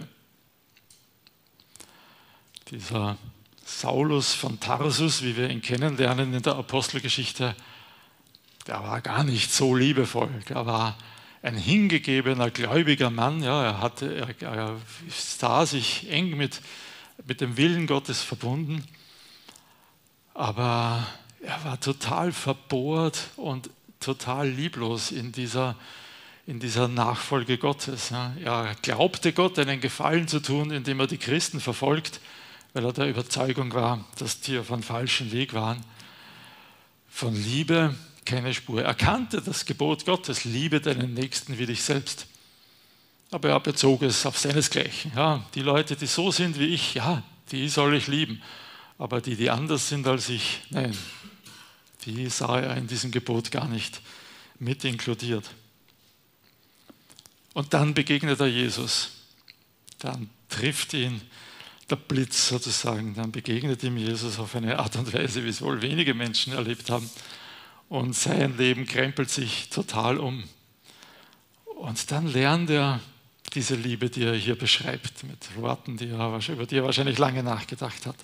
Dieser 2.70 3.17
Saulus 3.65 4.34
von 4.34 4.60
Tarsus, 4.60 5.24
wie 5.24 5.36
wir 5.38 5.50
ihn 5.50 5.62
kennenlernen 5.62 6.34
in 6.34 6.41
der 6.41 6.55
Apostelgeschichte, 6.55 7.55
der 8.67 8.84
war 8.84 9.01
gar 9.01 9.24
nicht 9.24 9.51
so 9.51 9.75
liebevoll. 9.75 10.29
Der 10.50 10.65
war 10.65 10.98
ein 11.41 11.55
hingegebener, 11.55 12.50
gläubiger 12.51 13.10
Mann. 13.10 13.43
Ja, 13.43 13.63
er, 13.63 13.82
hatte, 13.82 14.13
er, 14.15 14.41
er 14.41 14.77
sah 15.10 15.65
sich 15.65 16.10
eng 16.10 16.38
mit, 16.38 16.62
mit 17.25 17.41
dem 17.41 17.58
Willen 17.58 17.88
Gottes 17.88 18.22
verbunden. 18.22 18.84
aber 20.34 21.05
er 21.41 21.63
war 21.65 21.79
total 21.79 22.32
verbohrt 22.32 23.29
und 23.36 23.70
total 24.00 24.50
lieblos 24.50 25.12
in 25.12 25.32
dieser, 25.32 25.75
in 26.45 26.59
dieser 26.59 26.88
Nachfolge 26.88 27.57
Gottes. 27.57 28.12
Er 28.12 28.75
glaubte 28.81 29.31
Gott 29.31 29.57
einen 29.59 29.79
Gefallen 29.79 30.27
zu 30.27 30.41
tun, 30.41 30.71
indem 30.71 31.00
er 31.00 31.07
die 31.07 31.17
Christen 31.17 31.59
verfolgt, 31.59 32.19
weil 32.73 32.85
er 32.85 32.93
der 32.93 33.07
Überzeugung 33.07 33.73
war, 33.73 34.05
dass 34.17 34.41
die 34.41 34.57
auf 34.57 34.71
einem 34.71 34.83
falschen 34.83 35.31
Weg 35.31 35.53
waren. 35.53 35.83
Von 37.09 37.35
Liebe 37.35 37.95
keine 38.25 38.53
Spur. 38.53 38.83
Er 38.83 38.93
kannte 38.93 39.41
das 39.41 39.65
Gebot 39.65 40.05
Gottes, 40.05 40.45
liebe 40.45 40.81
deinen 40.81 41.13
Nächsten 41.13 41.57
wie 41.57 41.65
dich 41.65 41.83
selbst. 41.83 42.27
Aber 43.31 43.50
er 43.50 43.59
bezog 43.59 44.01
es 44.03 44.25
auf 44.25 44.38
seinesgleichen. 44.38 45.12
Ja, 45.15 45.45
die 45.55 45.62
Leute, 45.62 45.95
die 45.95 46.05
so 46.05 46.31
sind 46.31 46.59
wie 46.59 46.67
ich, 46.67 46.93
ja, 46.95 47.23
die 47.51 47.67
soll 47.67 47.95
ich 47.95 48.07
lieben. 48.07 48.41
Aber 48.97 49.21
die, 49.21 49.35
die 49.35 49.50
anders 49.50 49.89
sind 49.89 50.07
als 50.07 50.29
ich, 50.29 50.62
nein, 50.69 50.95
die 52.05 52.29
sah 52.29 52.59
er 52.59 52.77
in 52.77 52.88
diesem 52.88 53.12
Gebot 53.12 53.51
gar 53.51 53.67
nicht 53.67 54.01
mit 54.59 54.83
inkludiert. 54.83 55.50
Und 57.53 57.74
dann 57.74 57.93
begegnet 57.93 58.39
er 58.39 58.48
Jesus. 58.48 59.12
Dann 60.00 60.29
trifft 60.50 60.93
ihn 60.93 61.22
der 61.89 61.95
Blitz 61.95 62.48
sozusagen. 62.48 63.13
Dann 63.13 63.31
begegnet 63.31 63.83
ihm 63.83 63.98
Jesus 63.98 64.39
auf 64.39 64.55
eine 64.55 64.79
Art 64.79 64.95
und 64.95 65.13
Weise, 65.13 65.43
wie 65.43 65.50
es 65.50 65.62
wohl 65.62 65.81
wenige 65.81 66.13
Menschen 66.13 66.53
erlebt 66.53 66.89
haben. 66.89 67.10
Und 67.89 68.15
sein 68.15 68.57
Leben 68.57 68.86
krempelt 68.86 69.29
sich 69.29 69.69
total 69.69 70.17
um. 70.17 70.43
Und 71.65 72.12
dann 72.12 72.27
lernt 72.27 72.69
er 72.69 73.00
diese 73.53 73.75
Liebe, 73.75 74.10
die 74.10 74.24
er 74.24 74.33
hier 74.33 74.57
beschreibt, 74.57 75.24
mit 75.24 75.55
Worten, 75.57 75.98
die 75.98 76.10
er, 76.10 76.39
über 76.50 76.65
die 76.65 76.77
er 76.77 76.83
wahrscheinlich 76.83 77.19
lange 77.19 77.43
nachgedacht 77.43 78.05
hat. 78.05 78.15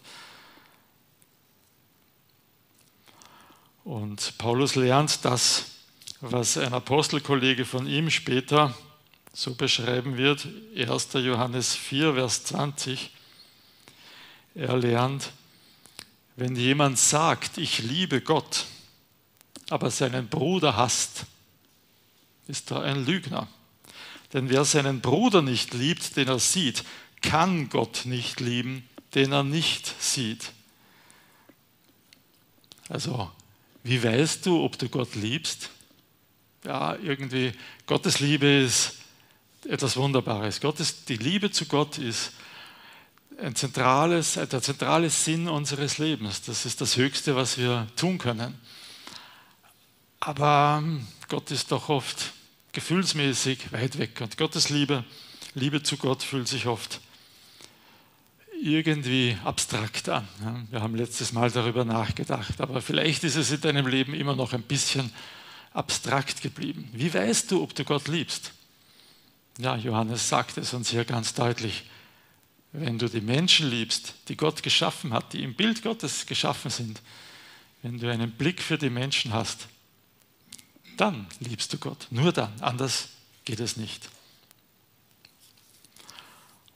Und 3.83 4.37
Paulus 4.37 4.75
lernt 4.75 5.23
das, 5.25 5.71
was 6.21 6.57
ein 6.57 6.73
Apostelkollege 6.73 7.65
von 7.65 7.87
ihm 7.87 8.09
später 8.09 8.75
so 9.33 9.53
beschreiben 9.53 10.17
wird, 10.17 10.47
1. 10.75 11.13
Johannes 11.13 11.75
4, 11.75 12.15
Vers 12.15 12.43
20. 12.45 13.11
Er 14.55 14.77
lernt, 14.77 15.31
wenn 16.35 16.55
jemand 16.55 16.97
sagt, 16.97 17.57
ich 17.57 17.79
liebe 17.79 18.21
Gott, 18.21 18.65
aber 19.69 19.91
seinen 19.91 20.27
Bruder 20.27 20.75
hasst, 20.75 21.25
ist 22.47 22.71
er 22.71 22.81
ein 22.81 23.05
Lügner. 23.05 23.47
Denn 24.33 24.49
wer 24.49 24.65
seinen 24.65 25.01
Bruder 25.01 25.41
nicht 25.41 25.73
liebt, 25.73 26.15
den 26.15 26.27
er 26.27 26.39
sieht, 26.39 26.83
kann 27.21 27.69
Gott 27.69 28.01
nicht 28.05 28.39
lieben, 28.39 28.87
den 29.15 29.31
er 29.31 29.43
nicht 29.43 30.01
sieht. 30.01 30.51
Also, 32.87 33.31
wie 33.83 34.03
weißt 34.03 34.45
du, 34.45 34.63
ob 34.63 34.77
du 34.77 34.89
Gott 34.89 35.15
liebst? 35.15 35.69
Ja, 36.65 36.95
irgendwie, 36.95 37.53
Gottes 37.85 38.19
Liebe 38.19 38.47
ist 38.47 38.98
etwas 39.67 39.97
Wunderbares. 39.97 40.61
Gottes, 40.61 41.05
die 41.05 41.17
Liebe 41.17 41.51
zu 41.51 41.65
Gott 41.65 41.97
ist 41.97 42.31
ein 43.41 43.55
zentrales, 43.55 44.33
der 44.33 44.61
zentrale 44.61 45.09
Sinn 45.09 45.47
unseres 45.47 45.97
Lebens. 45.97 46.41
Das 46.41 46.65
ist 46.65 46.81
das 46.81 46.97
Höchste, 46.97 47.35
was 47.35 47.57
wir 47.57 47.87
tun 47.95 48.17
können. 48.17 48.59
Aber 50.19 50.81
ähm, 50.83 51.07
Gott 51.29 51.51
ist 51.51 51.71
doch 51.71 51.89
oft 51.89 52.33
gefühlsmäßig 52.73 53.71
weit 53.71 53.97
weg. 53.97 54.19
Und 54.21 54.37
Gottes 54.37 54.69
Liebe, 54.69 55.05
Liebe 55.53 55.81
zu 55.83 55.97
Gott 55.97 56.23
fühlt 56.23 56.47
sich 56.47 56.67
oft 56.67 56.99
irgendwie 58.61 59.37
abstrakt 59.45 60.09
an. 60.09 60.27
Wir 60.69 60.81
haben 60.81 60.95
letztes 60.95 61.31
Mal 61.31 61.49
darüber 61.49 61.85
nachgedacht, 61.85 62.59
aber 62.59 62.81
vielleicht 62.81 63.23
ist 63.23 63.37
es 63.37 63.51
in 63.51 63.61
deinem 63.61 63.87
Leben 63.87 64.13
immer 64.13 64.35
noch 64.35 64.51
ein 64.51 64.63
bisschen 64.63 65.11
abstrakt 65.71 66.41
geblieben. 66.41 66.89
Wie 66.91 67.13
weißt 67.13 67.51
du, 67.51 67.63
ob 67.63 67.73
du 67.73 67.85
Gott 67.85 68.09
liebst? 68.09 68.51
Ja, 69.59 69.75
Johannes 69.75 70.29
sagt 70.29 70.57
es 70.57 70.73
uns 70.73 70.89
hier 70.89 71.03
ganz 71.03 71.33
deutlich. 71.33 71.83
Wenn 72.71 72.97
du 72.97 73.09
die 73.09 73.19
Menschen 73.19 73.69
liebst, 73.69 74.13
die 74.29 74.37
Gott 74.37 74.63
geschaffen 74.63 75.11
hat, 75.11 75.33
die 75.33 75.43
im 75.43 75.53
Bild 75.53 75.83
Gottes 75.83 76.25
geschaffen 76.25 76.71
sind, 76.71 77.01
wenn 77.81 77.99
du 77.99 78.09
einen 78.09 78.31
Blick 78.31 78.61
für 78.61 78.77
die 78.77 78.89
Menschen 78.89 79.33
hast, 79.33 79.67
dann 80.95 81.27
liebst 81.41 81.73
du 81.73 81.77
Gott. 81.77 82.07
Nur 82.09 82.31
dann. 82.31 82.53
Anders 82.61 83.09
geht 83.43 83.59
es 83.59 83.75
nicht. 83.75 84.07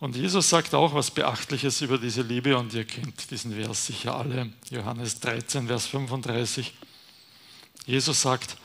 Und 0.01 0.17
Jesus 0.17 0.49
sagt 0.49 0.73
auch 0.73 0.93
was 0.93 1.09
Beachtliches 1.09 1.79
über 1.79 1.97
diese 1.97 2.21
Liebe 2.21 2.57
und 2.57 2.73
ihr 2.73 2.83
kennt 2.83 3.31
diesen 3.31 3.53
Vers 3.53 3.85
sicher 3.85 4.17
alle. 4.17 4.51
Johannes 4.69 5.21
13, 5.21 5.67
Vers 5.67 5.87
35. 5.87 6.73
Jesus 7.85 8.21
sagt, 8.21 8.57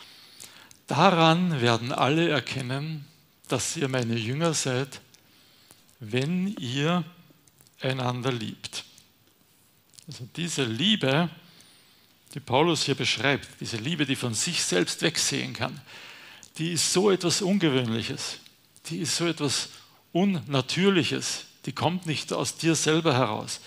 daran 0.88 1.60
werden 1.60 1.92
alle 1.92 2.28
erkennen, 2.28 3.04
dass 3.48 3.76
ihr 3.76 3.88
meine 3.88 4.16
Jünger 4.16 4.54
seid, 4.54 5.00
wenn 6.00 6.48
ihr 6.58 7.04
einander 7.80 8.32
liebt. 8.32 8.84
Also 10.06 10.28
diese 10.36 10.64
Liebe, 10.64 11.28
die 12.34 12.40
Paulus 12.40 12.84
hier 12.84 12.94
beschreibt, 12.94 13.48
diese 13.60 13.76
Liebe, 13.76 14.06
die 14.06 14.16
von 14.16 14.34
sich 14.34 14.62
selbst 14.62 15.02
wegsehen 15.02 15.52
kann, 15.52 15.80
die 16.58 16.72
ist 16.72 16.92
so 16.92 17.10
etwas 17.10 17.42
Ungewöhnliches, 17.42 18.38
die 18.86 18.98
ist 18.98 19.16
so 19.16 19.26
etwas 19.26 19.70
Unnatürliches, 20.12 21.44
die 21.66 21.72
kommt 21.72 22.06
nicht 22.06 22.32
aus 22.32 22.56
dir 22.56 22.74
selber 22.74 23.14
heraus. 23.14 23.60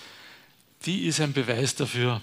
Die 0.84 1.06
ist 1.06 1.20
ein 1.20 1.32
Beweis 1.32 1.76
dafür, 1.76 2.20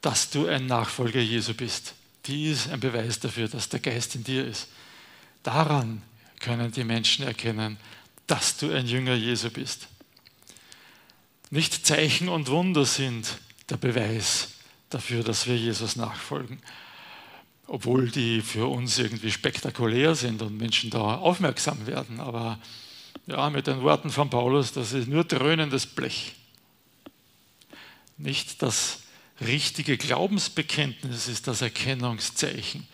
dass 0.00 0.30
du 0.30 0.46
ein 0.46 0.66
Nachfolger 0.66 1.20
Jesu 1.20 1.54
bist. 1.54 1.94
Die 2.26 2.50
ist 2.50 2.68
ein 2.68 2.80
Beweis 2.80 3.20
dafür, 3.20 3.48
dass 3.48 3.68
der 3.68 3.80
Geist 3.80 4.16
in 4.16 4.24
dir 4.24 4.44
ist. 4.44 4.68
Daran 5.44 6.02
können 6.40 6.72
die 6.72 6.84
Menschen 6.84 7.24
erkennen, 7.24 7.78
dass 8.26 8.56
du 8.56 8.72
ein 8.72 8.86
Jünger 8.86 9.14
Jesu 9.14 9.50
bist. 9.50 9.88
Nicht 11.50 11.86
Zeichen 11.86 12.28
und 12.28 12.48
Wunder 12.48 12.84
sind 12.84 13.38
der 13.70 13.78
Beweis 13.78 14.54
dafür, 14.90 15.22
dass 15.22 15.46
wir 15.46 15.56
Jesus 15.56 15.96
nachfolgen. 15.96 16.60
Obwohl 17.66 18.10
die 18.10 18.40
für 18.40 18.66
uns 18.66 18.98
irgendwie 18.98 19.30
spektakulär 19.30 20.14
sind 20.14 20.42
und 20.42 20.56
Menschen 20.56 20.90
da 20.90 21.16
aufmerksam 21.16 21.86
werden. 21.86 22.20
Aber 22.20 22.58
ja, 23.26 23.50
mit 23.50 23.66
den 23.66 23.82
Worten 23.82 24.10
von 24.10 24.30
Paulus, 24.30 24.72
das 24.72 24.92
ist 24.92 25.08
nur 25.08 25.24
dröhnendes 25.24 25.86
Blech. 25.86 26.34
Nicht 28.16 28.62
das 28.62 29.00
richtige 29.40 29.96
Glaubensbekenntnis 29.96 31.28
ist 31.28 31.46
das 31.46 31.62
Erkennungszeichen 31.62 32.86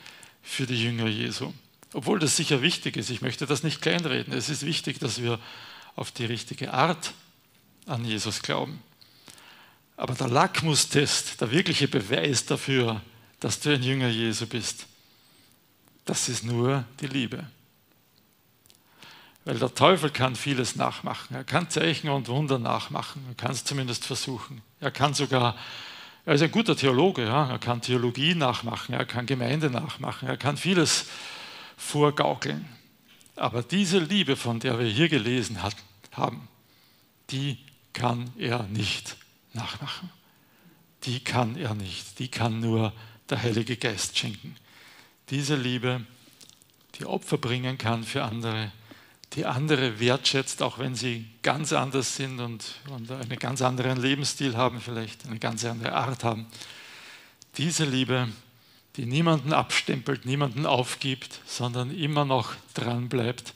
für 0.43 0.67
die 0.67 0.83
Jünger 0.83 1.07
Jesu. 1.07 1.53
Obwohl 1.95 2.19
das 2.19 2.37
sicher 2.37 2.61
wichtig 2.61 2.97
ist, 2.97 3.09
ich 3.09 3.23
möchte 3.23 3.47
das 3.47 3.63
nicht 3.63 3.81
kleinreden. 3.81 4.35
Es 4.35 4.49
ist 4.49 4.67
wichtig, 4.67 4.99
dass 4.99 5.23
wir 5.23 5.39
auf 5.95 6.11
die 6.11 6.25
richtige 6.25 6.75
Art 6.75 7.13
an 7.87 8.05
Jesus 8.05 8.43
glauben. 8.43 8.83
Aber 9.97 10.15
der 10.15 10.27
Lackmustest, 10.27 11.41
der 11.41 11.53
wirkliche 11.53 11.87
Beweis 11.87 12.47
dafür, 12.47 13.01
dass 13.39 13.61
du 13.61 13.73
ein 13.73 13.85
Jünger 13.85 14.09
Jesu 14.09 14.47
bist, 14.47 14.87
das 16.05 16.29
ist 16.29 16.43
nur 16.43 16.85
die 17.01 17.07
Liebe. 17.07 17.47
Weil 19.45 19.61
der 19.61 19.73
Teufel 19.73 20.11
kann 20.11 20.35
vieles 20.35 20.75
nachmachen. 20.75 21.37
Er 21.37 21.45
kann 21.45 21.71
Zeichen 21.71 22.09
und 22.09 22.27
Wunder 22.27 22.59
nachmachen. 22.59 23.25
Er 23.29 23.35
kann 23.37 23.53
es 23.53 23.63
zumindest 23.63 24.05
versuchen. 24.05 24.63
Er 24.81 24.91
kann 24.91 25.15
sogar, 25.15 25.57
er 26.25 26.35
ist 26.35 26.43
ein 26.43 26.51
guter 26.51 26.77
Theologe, 26.77 27.25
ja? 27.25 27.51
er 27.51 27.59
kann 27.61 27.81
Theologie 27.83 28.35
nachmachen, 28.35 28.95
er 28.95 29.05
kann 29.05 29.27
Gemeinde 29.27 29.71
nachmachen, 29.71 30.27
er 30.27 30.37
kann 30.37 30.57
vieles 30.57 31.07
vorgaukeln. 31.77 32.69
Aber 33.37 33.63
diese 33.63 33.99
Liebe, 33.99 34.37
von 34.37 34.61
der 34.61 34.79
wir 34.79 34.87
hier 34.87 35.09
gelesen 35.09 35.63
hat, 35.63 35.77
haben, 36.13 36.49
die 37.31 37.59
kann 37.93 38.33
er 38.39 38.65
nicht 38.65 39.17
nachmachen. 39.53 40.11
Die 41.05 41.21
kann 41.21 41.57
er 41.57 41.75
nicht. 41.75 42.19
Die 42.19 42.29
kann 42.29 42.61
nur 42.61 42.93
der 43.29 43.43
Heilige 43.43 43.77
Geist 43.77 44.17
schenken. 44.19 44.57
Diese 45.31 45.57
Liebe, 45.57 46.05
die 46.99 47.07
Opfer 47.07 47.39
bringen 47.39 47.79
kann 47.79 48.05
für 48.05 48.23
andere, 48.25 48.73
die 49.33 49.47
andere 49.47 49.99
wertschätzt, 49.99 50.63
auch 50.63 50.79
wenn 50.79 50.95
sie 50.95 51.27
ganz 51.43 51.73
anders 51.73 52.17
sind 52.17 52.41
und, 52.41 52.65
und 52.89 53.11
einen 53.11 53.39
ganz 53.39 53.63
anderen 53.63 54.01
Lebensstil 54.01 54.57
haben, 54.57 54.81
vielleicht 54.81 55.27
eine 55.27 55.39
ganz 55.39 55.65
andere 55.65 55.93
Art 55.95 56.25
haben. 56.25 56.47
Diese 57.57 57.85
Liebe, 57.85 58.29
die 58.97 59.07
niemanden 59.07 59.53
abstempelt, 59.53 60.25
niemanden 60.25 60.67
aufgibt, 60.67 61.41
sondern 61.47 61.91
immer 61.91 62.25
noch 62.25 62.55
dran 62.75 63.09
bleibt, 63.09 63.55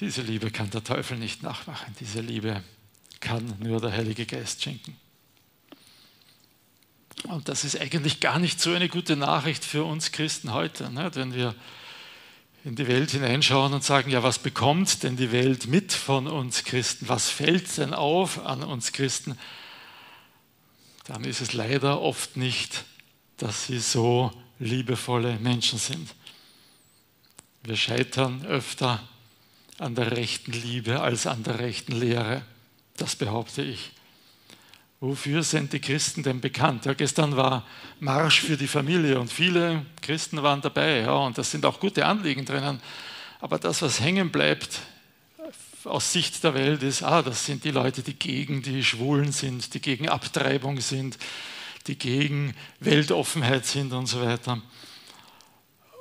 diese 0.00 0.22
Liebe 0.22 0.50
kann 0.50 0.70
der 0.70 0.82
Teufel 0.82 1.16
nicht 1.16 1.42
nachmachen. 1.42 1.94
Diese 2.00 2.20
Liebe 2.20 2.62
kann 3.20 3.54
nur 3.60 3.80
der 3.80 3.92
Heilige 3.92 4.26
Geist 4.26 4.62
schenken. 4.62 4.96
Und 7.28 7.48
das 7.48 7.62
ist 7.62 7.80
eigentlich 7.80 8.18
gar 8.18 8.38
nicht 8.38 8.60
so 8.60 8.72
eine 8.72 8.88
gute 8.88 9.14
Nachricht 9.14 9.64
für 9.64 9.84
uns 9.84 10.10
Christen 10.10 10.52
heute, 10.52 10.90
ne? 10.90 11.10
wenn 11.14 11.34
wir 11.34 11.54
in 12.64 12.74
die 12.74 12.88
Welt 12.88 13.12
hineinschauen 13.12 13.72
und 13.72 13.84
sagen, 13.84 14.10
ja, 14.10 14.22
was 14.22 14.40
bekommt 14.40 15.04
denn 15.04 15.16
die 15.16 15.30
Welt 15.30 15.66
mit 15.66 15.92
von 15.92 16.26
uns 16.26 16.64
Christen? 16.64 17.08
Was 17.08 17.30
fällt 17.30 17.76
denn 17.76 17.94
auf 17.94 18.44
an 18.44 18.64
uns 18.64 18.92
Christen? 18.92 19.38
dann 21.04 21.24
ist 21.24 21.40
es 21.40 21.52
leider 21.52 22.00
oft 22.00 22.36
nicht, 22.36 22.84
dass 23.42 23.66
sie 23.66 23.80
so 23.80 24.30
liebevolle 24.60 25.36
Menschen 25.40 25.76
sind. 25.76 26.14
Wir 27.64 27.74
scheitern 27.74 28.46
öfter 28.46 29.02
an 29.78 29.96
der 29.96 30.12
rechten 30.12 30.52
Liebe 30.52 31.00
als 31.00 31.26
an 31.26 31.42
der 31.42 31.58
rechten 31.58 31.90
Lehre. 31.90 32.42
Das 32.96 33.16
behaupte 33.16 33.62
ich. 33.62 33.90
Wofür 35.00 35.42
sind 35.42 35.72
die 35.72 35.80
Christen 35.80 36.22
denn 36.22 36.40
bekannt? 36.40 36.84
Ja, 36.84 36.94
gestern 36.94 37.36
war 37.36 37.66
Marsch 37.98 38.42
für 38.42 38.56
die 38.56 38.68
Familie 38.68 39.18
und 39.18 39.32
viele 39.32 39.86
Christen 40.02 40.40
waren 40.44 40.60
dabei. 40.60 41.00
Ja, 41.00 41.14
und 41.14 41.36
das 41.36 41.50
sind 41.50 41.66
auch 41.66 41.80
gute 41.80 42.06
Anliegen 42.06 42.44
drinnen. 42.44 42.80
Aber 43.40 43.58
das, 43.58 43.82
was 43.82 43.98
hängen 43.98 44.30
bleibt 44.30 44.78
aus 45.82 46.12
Sicht 46.12 46.44
der 46.44 46.54
Welt, 46.54 46.84
ist, 46.84 47.02
ah, 47.02 47.22
das 47.22 47.44
sind 47.44 47.64
die 47.64 47.72
Leute, 47.72 48.02
die 48.02 48.14
gegen 48.14 48.62
die 48.62 48.84
Schwulen 48.84 49.32
sind, 49.32 49.74
die 49.74 49.80
gegen 49.80 50.08
Abtreibung 50.08 50.80
sind, 50.80 51.18
die 51.86 51.98
gegen 51.98 52.54
Weltoffenheit 52.80 53.66
sind 53.66 53.92
und 53.92 54.06
so 54.06 54.20
weiter. 54.22 54.60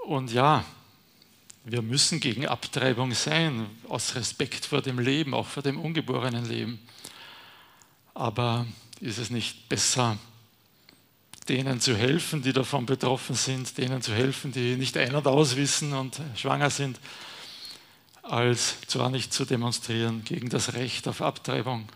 Und 0.05 0.31
ja, 0.31 0.63
wir 1.63 1.81
müssen 1.81 2.19
gegen 2.19 2.47
Abtreibung 2.47 3.13
sein, 3.13 3.67
aus 3.88 4.15
Respekt 4.15 4.65
vor 4.65 4.81
dem 4.81 5.00
Leben, 5.00 5.33
auch 5.33 5.47
vor 5.47 5.63
dem 5.63 5.79
ungeborenen 5.79 6.45
Leben. 6.45 6.79
Aber 8.13 8.65
ist 9.00 9.19
es 9.19 9.29
nicht 9.29 9.69
besser, 9.69 10.17
denen 11.47 11.79
zu 11.79 11.95
helfen, 11.95 12.41
die 12.41 12.53
davon 12.53 12.85
betroffen 12.85 13.35
sind, 13.35 13.77
denen 13.77 14.01
zu 14.01 14.13
helfen, 14.13 14.51
die 14.51 14.75
nicht 14.75 14.97
ein- 14.97 15.15
und 15.15 15.27
auswissen 15.27 15.93
und 15.93 16.19
schwanger 16.35 16.69
sind, 16.69 17.00
als 18.23 18.75
zwar 18.88 19.09
nicht 19.09 19.33
zu 19.33 19.45
demonstrieren 19.45 20.23
gegen 20.23 20.50
das 20.50 20.73
Recht 20.73 21.07
auf 21.07 21.21
Abtreibung? 21.21 21.88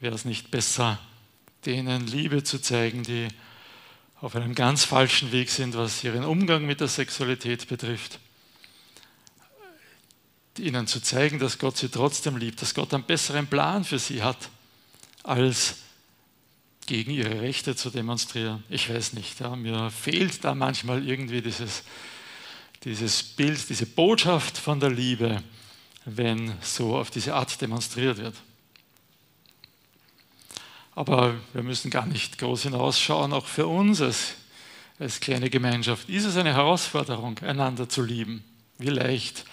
Wäre 0.00 0.14
es 0.14 0.24
nicht 0.24 0.50
besser, 0.50 0.98
denen 1.66 2.06
Liebe 2.06 2.42
zu 2.44 2.60
zeigen, 2.60 3.02
die 3.02 3.28
auf 4.20 4.36
einem 4.36 4.54
ganz 4.54 4.84
falschen 4.84 5.32
Weg 5.32 5.50
sind, 5.50 5.76
was 5.76 6.02
ihren 6.04 6.24
Umgang 6.24 6.64
mit 6.64 6.80
der 6.80 6.88
Sexualität 6.88 7.68
betrifft? 7.68 8.18
ihnen 10.58 10.86
zu 10.86 11.00
zeigen, 11.00 11.38
dass 11.38 11.58
Gott 11.58 11.76
sie 11.76 11.88
trotzdem 11.88 12.36
liebt, 12.36 12.62
dass 12.62 12.74
Gott 12.74 12.94
einen 12.94 13.04
besseren 13.04 13.46
Plan 13.46 13.84
für 13.84 13.98
sie 13.98 14.22
hat, 14.22 14.50
als 15.22 15.76
gegen 16.86 17.12
ihre 17.12 17.40
Rechte 17.40 17.74
zu 17.74 17.90
demonstrieren. 17.90 18.62
Ich 18.68 18.90
weiß 18.90 19.14
nicht, 19.14 19.40
ja, 19.40 19.56
mir 19.56 19.90
fehlt 19.90 20.44
da 20.44 20.54
manchmal 20.54 21.06
irgendwie 21.06 21.40
dieses, 21.40 21.82
dieses 22.84 23.22
Bild, 23.22 23.68
diese 23.68 23.86
Botschaft 23.86 24.58
von 24.58 24.80
der 24.80 24.90
Liebe, 24.90 25.42
wenn 26.04 26.52
so 26.60 26.96
auf 26.96 27.10
diese 27.10 27.34
Art 27.34 27.60
demonstriert 27.60 28.18
wird. 28.18 28.34
Aber 30.94 31.34
wir 31.52 31.62
müssen 31.62 31.90
gar 31.90 32.06
nicht 32.06 32.38
groß 32.38 32.64
hinausschauen, 32.64 33.32
auch 33.32 33.46
für 33.46 33.66
uns 33.66 34.00
als, 34.00 34.34
als 34.98 35.20
kleine 35.20 35.50
Gemeinschaft 35.50 36.08
ist 36.08 36.24
es 36.24 36.36
eine 36.36 36.54
Herausforderung, 36.54 37.38
einander 37.40 37.88
zu 37.88 38.02
lieben. 38.02 38.44
Wie 38.78 38.90
leicht 38.90 39.44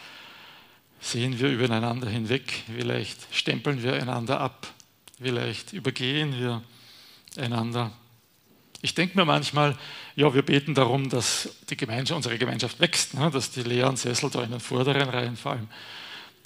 sehen 1.00 1.40
wir 1.40 1.50
übereinander 1.50 2.08
hinweg, 2.08 2.64
vielleicht 2.74 3.20
stempeln 3.32 3.82
wir 3.82 3.94
einander 3.94 4.40
ab, 4.40 4.68
vielleicht 5.20 5.74
übergehen 5.74 6.40
wir 6.40 6.62
einander. 7.38 7.92
Ich 8.84 8.94
denke 8.94 9.18
mir 9.18 9.26
manchmal, 9.26 9.78
ja, 10.16 10.34
wir 10.34 10.44
beten 10.44 10.76
darum, 10.76 11.10
dass 11.10 11.50
die 11.70 11.78
Gemeinschaft, 11.78 12.18
unsere 12.18 12.38
Gemeinschaft 12.38 12.80
wächst, 12.80 13.16
ne? 13.16 13.30
dass 13.32 13.52
die 13.52 13.64
leeren 13.64 13.96
Sessel 13.96 14.30
da 14.30 14.44
in 14.44 14.52
den 14.52 14.60
vorderen 14.60 15.10
Reihen 15.10 15.38
fallen, 15.38 15.68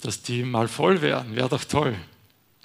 dass 0.00 0.22
die 0.22 0.42
mal 0.42 0.68
voll 0.68 1.02
werden, 1.02 1.36
wäre 1.36 1.48
doch 1.48 1.64
toll. 1.64 1.96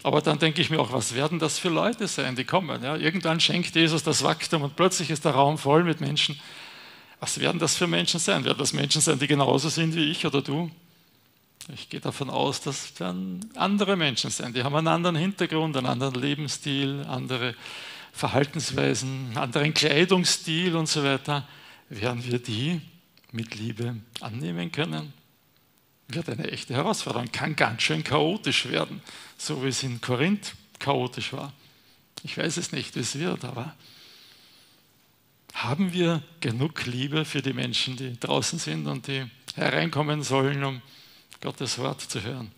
Aber 0.03 0.22
dann 0.22 0.39
denke 0.39 0.62
ich 0.62 0.70
mir 0.70 0.79
auch, 0.79 0.91
was 0.91 1.13
werden 1.13 1.38
das 1.38 1.60
für 1.60 1.70
Leute 1.70 2.08
sein, 2.08 2.36
die 2.36 2.43
kommen? 2.43 2.84
Ja? 2.84 2.96
Irgendwann 2.96 3.39
schenkt 3.39 3.75
Jesus 3.75 4.03
das 4.03 4.24
Wachstum 4.24 4.63
und 4.63 4.75
plötzlich 4.75 5.12
ist 5.12 5.25
der 5.25 5.34
Raum 5.34 5.58
voll 5.58 5.84
mit 5.84 6.01
Menschen. 6.01 6.40
Was 7.20 7.40
werden 7.40 7.59
das 7.59 7.75
für 7.75 7.85
Menschen 7.85 8.20
sein? 8.20 8.44
Werden 8.44 8.57
das 8.57 8.74
Menschen 8.74 9.00
sein, 9.01 9.20
die 9.20 9.27
genauso 9.27 9.70
sind 9.70 9.96
wie 9.96 10.09
ich 10.09 10.25
oder 10.25 10.42
du? 10.42 10.72
Ich 11.74 11.90
gehe 11.90 12.00
davon 12.00 12.31
aus, 12.31 12.61
dass 12.61 12.96
dann 12.96 13.42
andere 13.55 13.96
Menschen 13.96 14.31
sind. 14.31 14.55
Die 14.55 14.64
haben 14.64 14.75
einen 14.75 14.87
anderen 14.87 15.16
Hintergrund, 15.16 15.77
einen 15.77 15.85
anderen 15.85 16.16
Lebensstil, 16.16 17.05
andere 17.07 17.53
Verhaltensweisen, 18.11 19.37
anderen 19.37 19.74
Kleidungsstil 19.74 20.75
und 20.75 20.87
so 20.87 21.03
weiter. 21.03 21.48
Werden 21.90 22.25
wir 22.25 22.40
die 22.40 22.81
mit 23.31 23.55
Liebe 23.55 23.96
annehmen 24.20 24.72
können? 24.72 25.14
Wird 26.13 26.29
eine 26.29 26.51
echte 26.51 26.74
Herausforderung. 26.74 27.31
Kann 27.31 27.55
ganz 27.55 27.81
schön 27.83 28.03
chaotisch 28.03 28.67
werden, 28.67 29.01
so 29.37 29.63
wie 29.63 29.69
es 29.69 29.83
in 29.83 30.01
Korinth 30.01 30.55
chaotisch 30.79 31.33
war. 31.33 31.53
Ich 32.24 32.37
weiß 32.37 32.57
es 32.57 32.71
nicht, 32.71 32.95
wie 32.95 33.00
es 33.00 33.17
wird, 33.17 33.45
aber 33.45 33.75
haben 35.53 35.93
wir 35.93 36.24
genug 36.39 36.85
Liebe 36.85 37.25
für 37.25 37.41
die 37.41 37.53
Menschen, 37.53 37.97
die 37.97 38.19
draußen 38.19 38.59
sind 38.59 38.87
und 38.87 39.07
die 39.07 39.25
hereinkommen 39.55 40.24
sollen, 40.24 40.63
um 40.63 40.81
Gottes 41.41 41.77
Wort 41.77 42.01
zu 42.01 42.21
hören. 42.21 42.51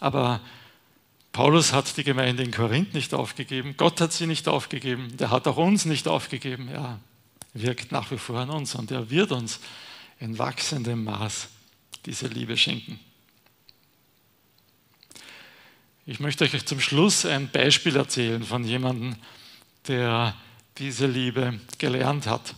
Aber 0.00 0.40
Paulus 1.32 1.72
hat 1.72 1.96
die 1.96 2.04
Gemeinde 2.04 2.42
in 2.42 2.50
Korinth 2.50 2.92
nicht 2.94 3.14
aufgegeben, 3.14 3.76
Gott 3.76 4.00
hat 4.00 4.12
sie 4.12 4.26
nicht 4.26 4.48
aufgegeben, 4.48 5.16
der 5.16 5.30
hat 5.30 5.46
auch 5.46 5.56
uns 5.56 5.84
nicht 5.84 6.06
aufgegeben. 6.08 6.68
Er 6.68 7.00
wirkt 7.54 7.92
nach 7.92 8.10
wie 8.10 8.18
vor 8.18 8.38
an 8.38 8.50
uns 8.50 8.74
und 8.74 8.90
er 8.90 9.10
wird 9.10 9.32
uns 9.32 9.60
in 10.22 10.38
wachsendem 10.38 11.02
Maß 11.02 11.48
diese 12.06 12.28
Liebe 12.28 12.56
schenken. 12.56 13.00
Ich 16.06 16.20
möchte 16.20 16.44
euch 16.44 16.64
zum 16.64 16.80
Schluss 16.80 17.26
ein 17.26 17.50
Beispiel 17.50 17.96
erzählen 17.96 18.44
von 18.44 18.62
jemandem, 18.62 19.16
der 19.88 20.36
diese 20.78 21.06
Liebe 21.06 21.58
gelernt 21.78 22.28
hat. 22.28 22.54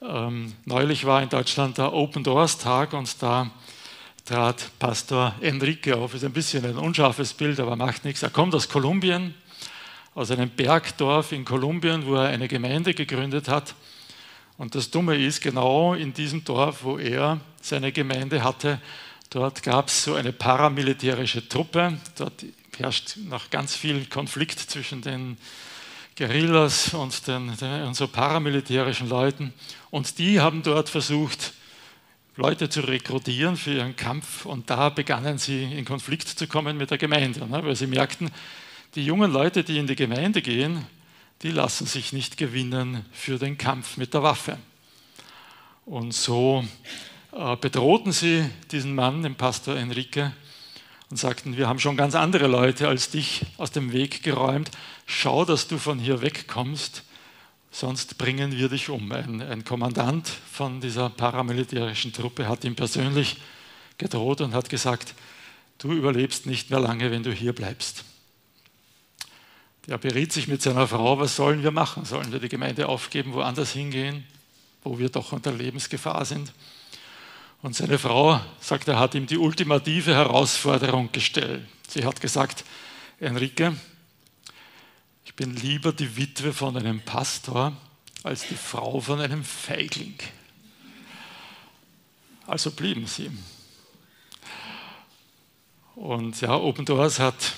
Ähm, 0.00 0.54
neulich 0.64 1.04
war 1.04 1.22
in 1.22 1.28
Deutschland 1.28 1.76
der 1.76 1.92
Open 1.92 2.24
Doors 2.24 2.56
Tag 2.56 2.94
und 2.94 3.22
da 3.22 3.50
trat 4.24 4.70
Pastor 4.78 5.34
Enrique 5.42 5.92
auf. 5.92 6.14
Ist 6.14 6.24
ein 6.24 6.32
bisschen 6.32 6.64
ein 6.64 6.78
unscharfes 6.78 7.34
Bild, 7.34 7.60
aber 7.60 7.76
macht 7.76 8.06
nichts. 8.06 8.22
Er 8.22 8.30
kommt 8.30 8.54
aus 8.54 8.70
Kolumbien, 8.70 9.34
aus 10.14 10.30
einem 10.30 10.48
Bergdorf 10.48 11.32
in 11.32 11.44
Kolumbien, 11.44 12.06
wo 12.06 12.14
er 12.14 12.28
eine 12.28 12.48
Gemeinde 12.48 12.94
gegründet 12.94 13.48
hat. 13.48 13.74
Und 14.58 14.74
das 14.74 14.90
Dumme 14.90 15.16
ist, 15.16 15.42
genau 15.42 15.94
in 15.94 16.14
diesem 16.14 16.44
Dorf, 16.44 16.82
wo 16.82 16.98
er 16.98 17.40
seine 17.60 17.92
Gemeinde 17.92 18.42
hatte, 18.42 18.80
dort 19.30 19.62
gab 19.62 19.88
es 19.88 20.04
so 20.04 20.14
eine 20.14 20.32
paramilitärische 20.32 21.46
Truppe. 21.46 21.98
Dort 22.16 22.44
herrscht 22.78 23.16
noch 23.28 23.50
ganz 23.50 23.74
viel 23.76 24.06
Konflikt 24.06 24.58
zwischen 24.58 25.02
den 25.02 25.36
Guerillas 26.16 26.94
und, 26.94 27.26
den, 27.26 27.54
den, 27.58 27.82
und 27.82 27.94
so 27.94 28.08
paramilitärischen 28.08 29.08
Leuten. 29.08 29.52
Und 29.90 30.18
die 30.18 30.40
haben 30.40 30.62
dort 30.62 30.88
versucht, 30.88 31.52
Leute 32.36 32.68
zu 32.70 32.80
rekrutieren 32.80 33.56
für 33.56 33.74
ihren 33.74 33.96
Kampf. 33.96 34.46
Und 34.46 34.70
da 34.70 34.88
begannen 34.88 35.36
sie 35.36 35.64
in 35.64 35.84
Konflikt 35.84 36.28
zu 36.28 36.46
kommen 36.46 36.78
mit 36.78 36.90
der 36.90 36.98
Gemeinde, 36.98 37.46
ne? 37.46 37.62
weil 37.62 37.76
sie 37.76 37.86
merkten, 37.86 38.30
die 38.94 39.04
jungen 39.04 39.30
Leute, 39.30 39.62
die 39.62 39.76
in 39.76 39.86
die 39.86 39.96
Gemeinde 39.96 40.40
gehen, 40.40 40.86
die 41.42 41.50
lassen 41.50 41.86
sich 41.86 42.12
nicht 42.12 42.36
gewinnen 42.36 43.04
für 43.12 43.38
den 43.38 43.58
Kampf 43.58 43.96
mit 43.96 44.14
der 44.14 44.22
Waffe. 44.22 44.58
Und 45.84 46.12
so 46.12 46.64
äh, 47.32 47.56
bedrohten 47.56 48.12
sie 48.12 48.48
diesen 48.70 48.94
Mann, 48.94 49.22
den 49.22 49.34
Pastor 49.34 49.76
Enrique, 49.76 50.32
und 51.10 51.18
sagten, 51.18 51.56
wir 51.56 51.68
haben 51.68 51.78
schon 51.78 51.96
ganz 51.96 52.14
andere 52.14 52.48
Leute 52.48 52.88
als 52.88 53.10
dich 53.10 53.42
aus 53.58 53.70
dem 53.70 53.92
Weg 53.92 54.22
geräumt. 54.22 54.70
Schau, 55.06 55.44
dass 55.44 55.68
du 55.68 55.78
von 55.78 56.00
hier 56.00 56.20
wegkommst, 56.20 57.04
sonst 57.70 58.18
bringen 58.18 58.56
wir 58.56 58.68
dich 58.68 58.88
um. 58.88 59.12
Ein, 59.12 59.40
ein 59.40 59.64
Kommandant 59.64 60.28
von 60.50 60.80
dieser 60.80 61.10
paramilitärischen 61.10 62.12
Truppe 62.12 62.48
hat 62.48 62.64
ihm 62.64 62.74
persönlich 62.74 63.36
gedroht 63.98 64.40
und 64.40 64.52
hat 64.54 64.68
gesagt, 64.68 65.14
du 65.78 65.92
überlebst 65.92 66.46
nicht 66.46 66.70
mehr 66.70 66.80
lange, 66.80 67.10
wenn 67.12 67.22
du 67.22 67.32
hier 67.32 67.52
bleibst. 67.52 68.04
Der 69.86 69.98
beriet 69.98 70.32
sich 70.32 70.48
mit 70.48 70.62
seiner 70.62 70.88
Frau, 70.88 71.18
was 71.20 71.36
sollen 71.36 71.62
wir 71.62 71.70
machen? 71.70 72.04
Sollen 72.04 72.32
wir 72.32 72.40
die 72.40 72.48
Gemeinde 72.48 72.88
aufgeben, 72.88 73.34
woanders 73.34 73.72
hingehen, 73.72 74.24
wo 74.82 74.98
wir 74.98 75.08
doch 75.10 75.30
unter 75.30 75.52
Lebensgefahr 75.52 76.24
sind? 76.24 76.52
Und 77.62 77.76
seine 77.76 77.98
Frau, 77.98 78.40
sagt 78.60 78.88
er, 78.88 78.98
hat 78.98 79.14
ihm 79.14 79.26
die 79.26 79.38
ultimative 79.38 80.14
Herausforderung 80.14 81.10
gestellt. 81.12 81.64
Sie 81.88 82.04
hat 82.04 82.20
gesagt, 82.20 82.64
Enrique, 83.20 83.76
ich 85.24 85.34
bin 85.34 85.54
lieber 85.54 85.92
die 85.92 86.16
Witwe 86.16 86.52
von 86.52 86.76
einem 86.76 87.00
Pastor 87.00 87.72
als 88.24 88.48
die 88.48 88.56
Frau 88.56 89.00
von 89.00 89.20
einem 89.20 89.44
Feigling. 89.44 90.18
Also 92.46 92.72
blieben 92.72 93.06
sie. 93.06 93.30
Und 95.94 96.40
ja, 96.40 96.56
Open 96.56 96.84
Doors 96.84 97.20
hat 97.20 97.54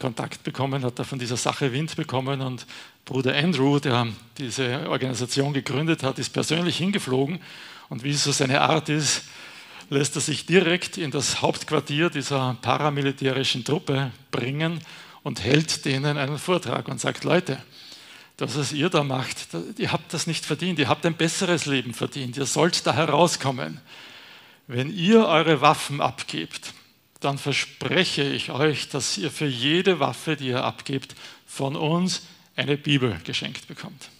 Kontakt 0.00 0.42
bekommen, 0.42 0.82
hat 0.82 0.98
da 0.98 1.04
von 1.04 1.20
dieser 1.20 1.36
Sache 1.36 1.72
Wind 1.72 1.94
bekommen 1.94 2.40
und 2.40 2.66
Bruder 3.04 3.36
Andrew, 3.36 3.78
der 3.78 4.08
diese 4.38 4.88
Organisation 4.88 5.52
gegründet 5.52 6.02
hat, 6.02 6.18
ist 6.18 6.30
persönlich 6.30 6.78
hingeflogen 6.78 7.38
und 7.88 8.02
wie 8.02 8.10
es 8.10 8.24
so 8.24 8.32
seine 8.32 8.62
Art 8.62 8.88
ist, 8.88 9.22
lässt 9.90 10.16
er 10.16 10.22
sich 10.22 10.46
direkt 10.46 10.96
in 10.96 11.10
das 11.10 11.42
Hauptquartier 11.42 12.10
dieser 12.10 12.56
paramilitärischen 12.62 13.64
Truppe 13.64 14.10
bringen 14.30 14.80
und 15.22 15.44
hält 15.44 15.84
denen 15.84 16.16
einen 16.16 16.38
Vortrag 16.38 16.88
und 16.88 17.00
sagt, 17.00 17.24
Leute, 17.24 17.62
das, 18.36 18.56
was 18.56 18.72
ihr 18.72 18.88
da 18.88 19.04
macht, 19.04 19.48
ihr 19.76 19.92
habt 19.92 20.14
das 20.14 20.26
nicht 20.26 20.46
verdient, 20.46 20.78
ihr 20.78 20.88
habt 20.88 21.04
ein 21.04 21.14
besseres 21.14 21.66
Leben 21.66 21.92
verdient, 21.92 22.38
ihr 22.38 22.46
sollt 22.46 22.86
da 22.86 22.94
herauskommen. 22.94 23.80
Wenn 24.66 24.90
ihr 24.90 25.26
eure 25.26 25.60
Waffen 25.60 26.00
abgebt, 26.00 26.72
dann 27.20 27.38
verspreche 27.38 28.22
ich 28.22 28.50
euch, 28.50 28.88
dass 28.88 29.18
ihr 29.18 29.30
für 29.30 29.46
jede 29.46 30.00
Waffe, 30.00 30.36
die 30.36 30.48
ihr 30.48 30.64
abgebt, 30.64 31.14
von 31.46 31.76
uns 31.76 32.22
eine 32.56 32.76
Bibel 32.76 33.18
geschenkt 33.24 33.68
bekommt. 33.68 34.10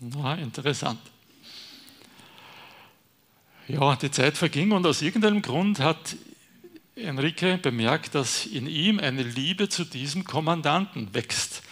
Na, 0.00 0.34
interessant. 0.34 1.00
Ja, 3.68 3.96
die 3.96 4.10
Zeit 4.10 4.36
verging 4.36 4.72
und 4.72 4.86
aus 4.86 5.00
irgendeinem 5.00 5.40
Grund 5.40 5.80
hat 5.80 6.16
Enrique 6.96 7.58
bemerkt, 7.58 8.14
dass 8.14 8.44
in 8.46 8.66
ihm 8.66 8.98
eine 8.98 9.22
Liebe 9.22 9.68
zu 9.68 9.84
diesem 9.84 10.24
Kommandanten 10.24 11.14
wächst 11.14 11.62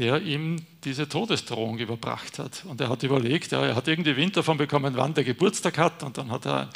der 0.00 0.22
ihm 0.22 0.56
diese 0.84 1.06
Todesdrohung 1.06 1.78
überbracht 1.78 2.38
hat. 2.38 2.64
Und 2.64 2.80
er 2.80 2.88
hat 2.88 3.02
überlegt, 3.02 3.52
ja, 3.52 3.66
er 3.66 3.76
hat 3.76 3.86
irgendwie 3.86 4.16
Wind 4.16 4.34
davon 4.34 4.56
bekommen, 4.56 4.94
wann 4.96 5.12
der 5.12 5.24
Geburtstag 5.24 5.76
hat. 5.76 6.02
Und 6.02 6.16
dann 6.16 6.30
hat 6.30 6.46
er 6.46 6.70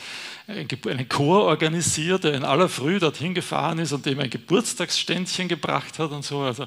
einen 0.47 1.09
Chor 1.09 1.45
organisiert, 1.45 2.25
der 2.25 2.35
in 2.35 2.45
aller 2.45 2.69
Früh 2.69 2.99
dorthin 2.99 3.33
gefahren 3.33 3.79
ist 3.79 3.93
und 3.93 4.05
dem 4.05 4.21
ein 4.21 4.29
Geburtstagsständchen 4.29 5.49
gebracht 5.49 5.99
hat 5.99 6.11
und 6.11 6.23
so. 6.23 6.41
Also 6.41 6.67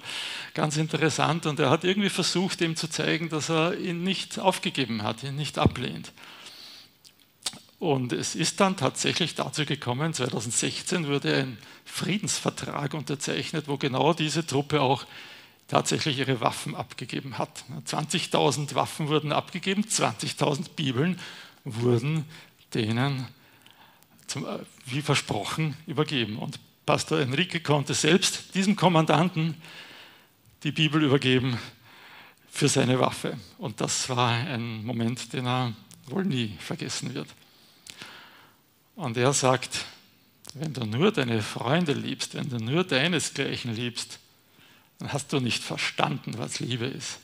ganz 0.55 0.77
interessant. 0.77 1.45
Und 1.45 1.59
er 1.59 1.69
hat 1.69 1.83
irgendwie 1.83 2.09
versucht, 2.09 2.59
ihm 2.61 2.75
zu 2.75 2.89
zeigen, 2.89 3.29
dass 3.29 3.51
er 3.51 3.77
ihn 3.77 4.03
nicht 4.03 4.39
aufgegeben 4.39 5.03
hat, 5.03 5.23
ihn 5.23 5.35
nicht 5.35 5.59
ablehnt. 5.59 6.11
Und 7.77 8.13
es 8.13 8.33
ist 8.33 8.59
dann 8.59 8.77
tatsächlich 8.77 9.35
dazu 9.35 9.63
gekommen, 9.63 10.11
2016 10.11 11.07
wurde 11.07 11.35
ein 11.35 11.57
Friedensvertrag 11.85 12.95
unterzeichnet, 12.95 13.67
wo 13.67 13.77
genau 13.77 14.15
diese 14.15 14.43
Truppe 14.43 14.81
auch 14.81 15.05
tatsächlich 15.67 16.17
ihre 16.17 16.41
Waffen 16.41 16.75
abgegeben 16.75 17.37
hat. 17.37 17.65
20.000 17.85 18.75
Waffen 18.75 19.07
wurden 19.09 19.31
abgegeben, 19.31 19.83
20.000 19.83 20.69
Bibeln 20.75 21.19
wurden 21.63 22.25
denen, 22.73 23.27
zum, 24.27 24.45
äh, 24.45 24.59
wie 24.85 25.01
versprochen, 25.01 25.75
übergeben. 25.85 26.37
Und 26.37 26.59
Pastor 26.85 27.19
Enrique 27.19 27.59
konnte 27.61 27.93
selbst 27.93 28.55
diesem 28.55 28.75
Kommandanten 28.75 29.55
die 30.63 30.71
Bibel 30.71 31.03
übergeben 31.03 31.57
für 32.49 32.67
seine 32.67 32.99
Waffe. 32.99 33.37
Und 33.57 33.81
das 33.81 34.09
war 34.09 34.31
ein 34.31 34.85
Moment, 34.85 35.33
den 35.33 35.45
er 35.45 35.73
wohl 36.07 36.25
nie 36.25 36.57
vergessen 36.59 37.13
wird. 37.13 37.27
Und 38.95 39.17
er 39.17 39.33
sagt, 39.33 39.85
wenn 40.53 40.73
du 40.73 40.85
nur 40.85 41.11
deine 41.11 41.41
Freunde 41.41 41.93
liebst, 41.93 42.35
wenn 42.35 42.49
du 42.49 42.57
nur 42.57 42.83
deinesgleichen 42.83 43.75
liebst, 43.75 44.19
dann 44.99 45.13
hast 45.13 45.31
du 45.31 45.39
nicht 45.39 45.63
verstanden, 45.63 46.37
was 46.37 46.59
Liebe 46.59 46.85
ist. 46.85 47.19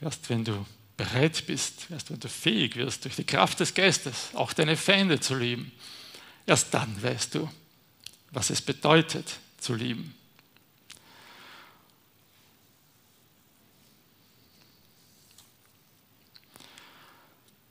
Erst 0.00 0.28
wenn 0.30 0.44
du 0.44 0.66
bereit 0.96 1.46
bist, 1.46 1.86
erst 1.90 2.10
wenn 2.10 2.20
du 2.20 2.28
fähig 2.28 2.76
wirst, 2.76 3.04
durch 3.04 3.16
die 3.16 3.24
Kraft 3.24 3.60
des 3.60 3.74
Geistes 3.74 4.30
auch 4.34 4.52
deine 4.52 4.76
Feinde 4.76 5.20
zu 5.20 5.34
lieben, 5.34 5.72
erst 6.46 6.74
dann 6.74 7.02
weißt 7.02 7.36
du, 7.36 7.50
was 8.30 8.50
es 8.50 8.60
bedeutet 8.60 9.38
zu 9.58 9.74
lieben. 9.74 10.14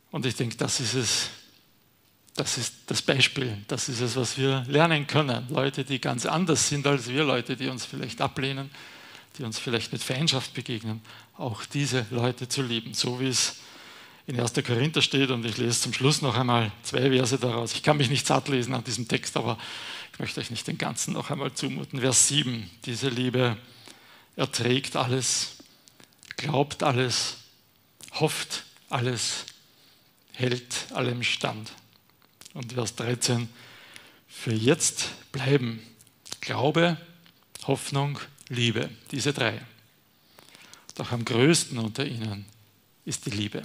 Und 0.09 0.25
ich 0.25 0.35
denke, 0.35 0.57
das 0.57 0.79
ist 0.79 0.93
es, 0.93 1.29
das 2.37 2.57
ist 2.57 2.73
das 2.85 3.01
Beispiel, 3.01 3.57
das 3.67 3.89
ist 3.89 3.99
es, 3.99 4.15
was 4.15 4.37
wir 4.37 4.63
lernen 4.67 5.07
können. 5.07 5.47
Leute, 5.49 5.83
die 5.83 5.99
ganz 5.99 6.25
anders 6.25 6.69
sind 6.69 6.85
als 6.85 7.09
wir, 7.09 7.23
Leute, 7.23 7.57
die 7.57 7.67
uns 7.67 7.85
vielleicht 7.85 8.21
ablehnen, 8.21 8.69
die 9.37 9.43
uns 9.43 9.57
vielleicht 9.59 9.91
mit 9.91 10.03
Feindschaft 10.03 10.53
begegnen, 10.53 11.01
auch 11.37 11.65
diese 11.65 12.05
Leute 12.11 12.47
zu 12.47 12.61
lieben, 12.61 12.93
so 12.93 13.19
wie 13.19 13.27
es 13.27 13.57
in 14.27 14.39
1. 14.39 14.53
Korinther 14.65 15.01
steht. 15.01 15.31
Und 15.31 15.45
ich 15.45 15.57
lese 15.57 15.81
zum 15.81 15.93
Schluss 15.93 16.21
noch 16.21 16.35
einmal 16.35 16.71
zwei 16.83 17.09
Verse 17.09 17.37
daraus. 17.39 17.73
Ich 17.73 17.81
kann 17.81 17.97
mich 17.97 18.09
nicht 18.09 18.27
satt 18.27 18.49
lesen 18.49 18.73
an 18.75 18.83
diesem 18.83 19.07
Text, 19.07 19.35
aber 19.35 19.57
ich 20.13 20.19
möchte 20.19 20.39
euch 20.39 20.51
nicht 20.51 20.67
den 20.67 20.77
ganzen 20.77 21.13
noch 21.13 21.31
einmal 21.31 21.53
zumuten. 21.53 21.99
Vers 21.99 22.27
7, 22.27 22.69
diese 22.85 23.09
Liebe 23.09 23.57
erträgt 24.35 24.95
alles, 24.95 25.57
glaubt 26.35 26.83
alles, 26.83 27.37
hofft 28.13 28.63
alles, 28.89 29.45
hält 30.33 30.87
allem 30.93 31.23
stand. 31.23 31.71
Und 32.57 32.73
Vers 32.73 32.95
13, 32.95 33.47
für 34.27 34.51
jetzt 34.51 35.11
bleiben 35.31 35.79
Glaube, 36.41 36.97
Hoffnung, 37.67 38.17
Liebe, 38.49 38.89
diese 39.11 39.31
drei. 39.31 39.61
Doch 40.95 41.11
am 41.11 41.23
größten 41.23 41.77
unter 41.77 42.03
ihnen 42.03 42.45
ist 43.05 43.27
die 43.27 43.29
Liebe. 43.29 43.61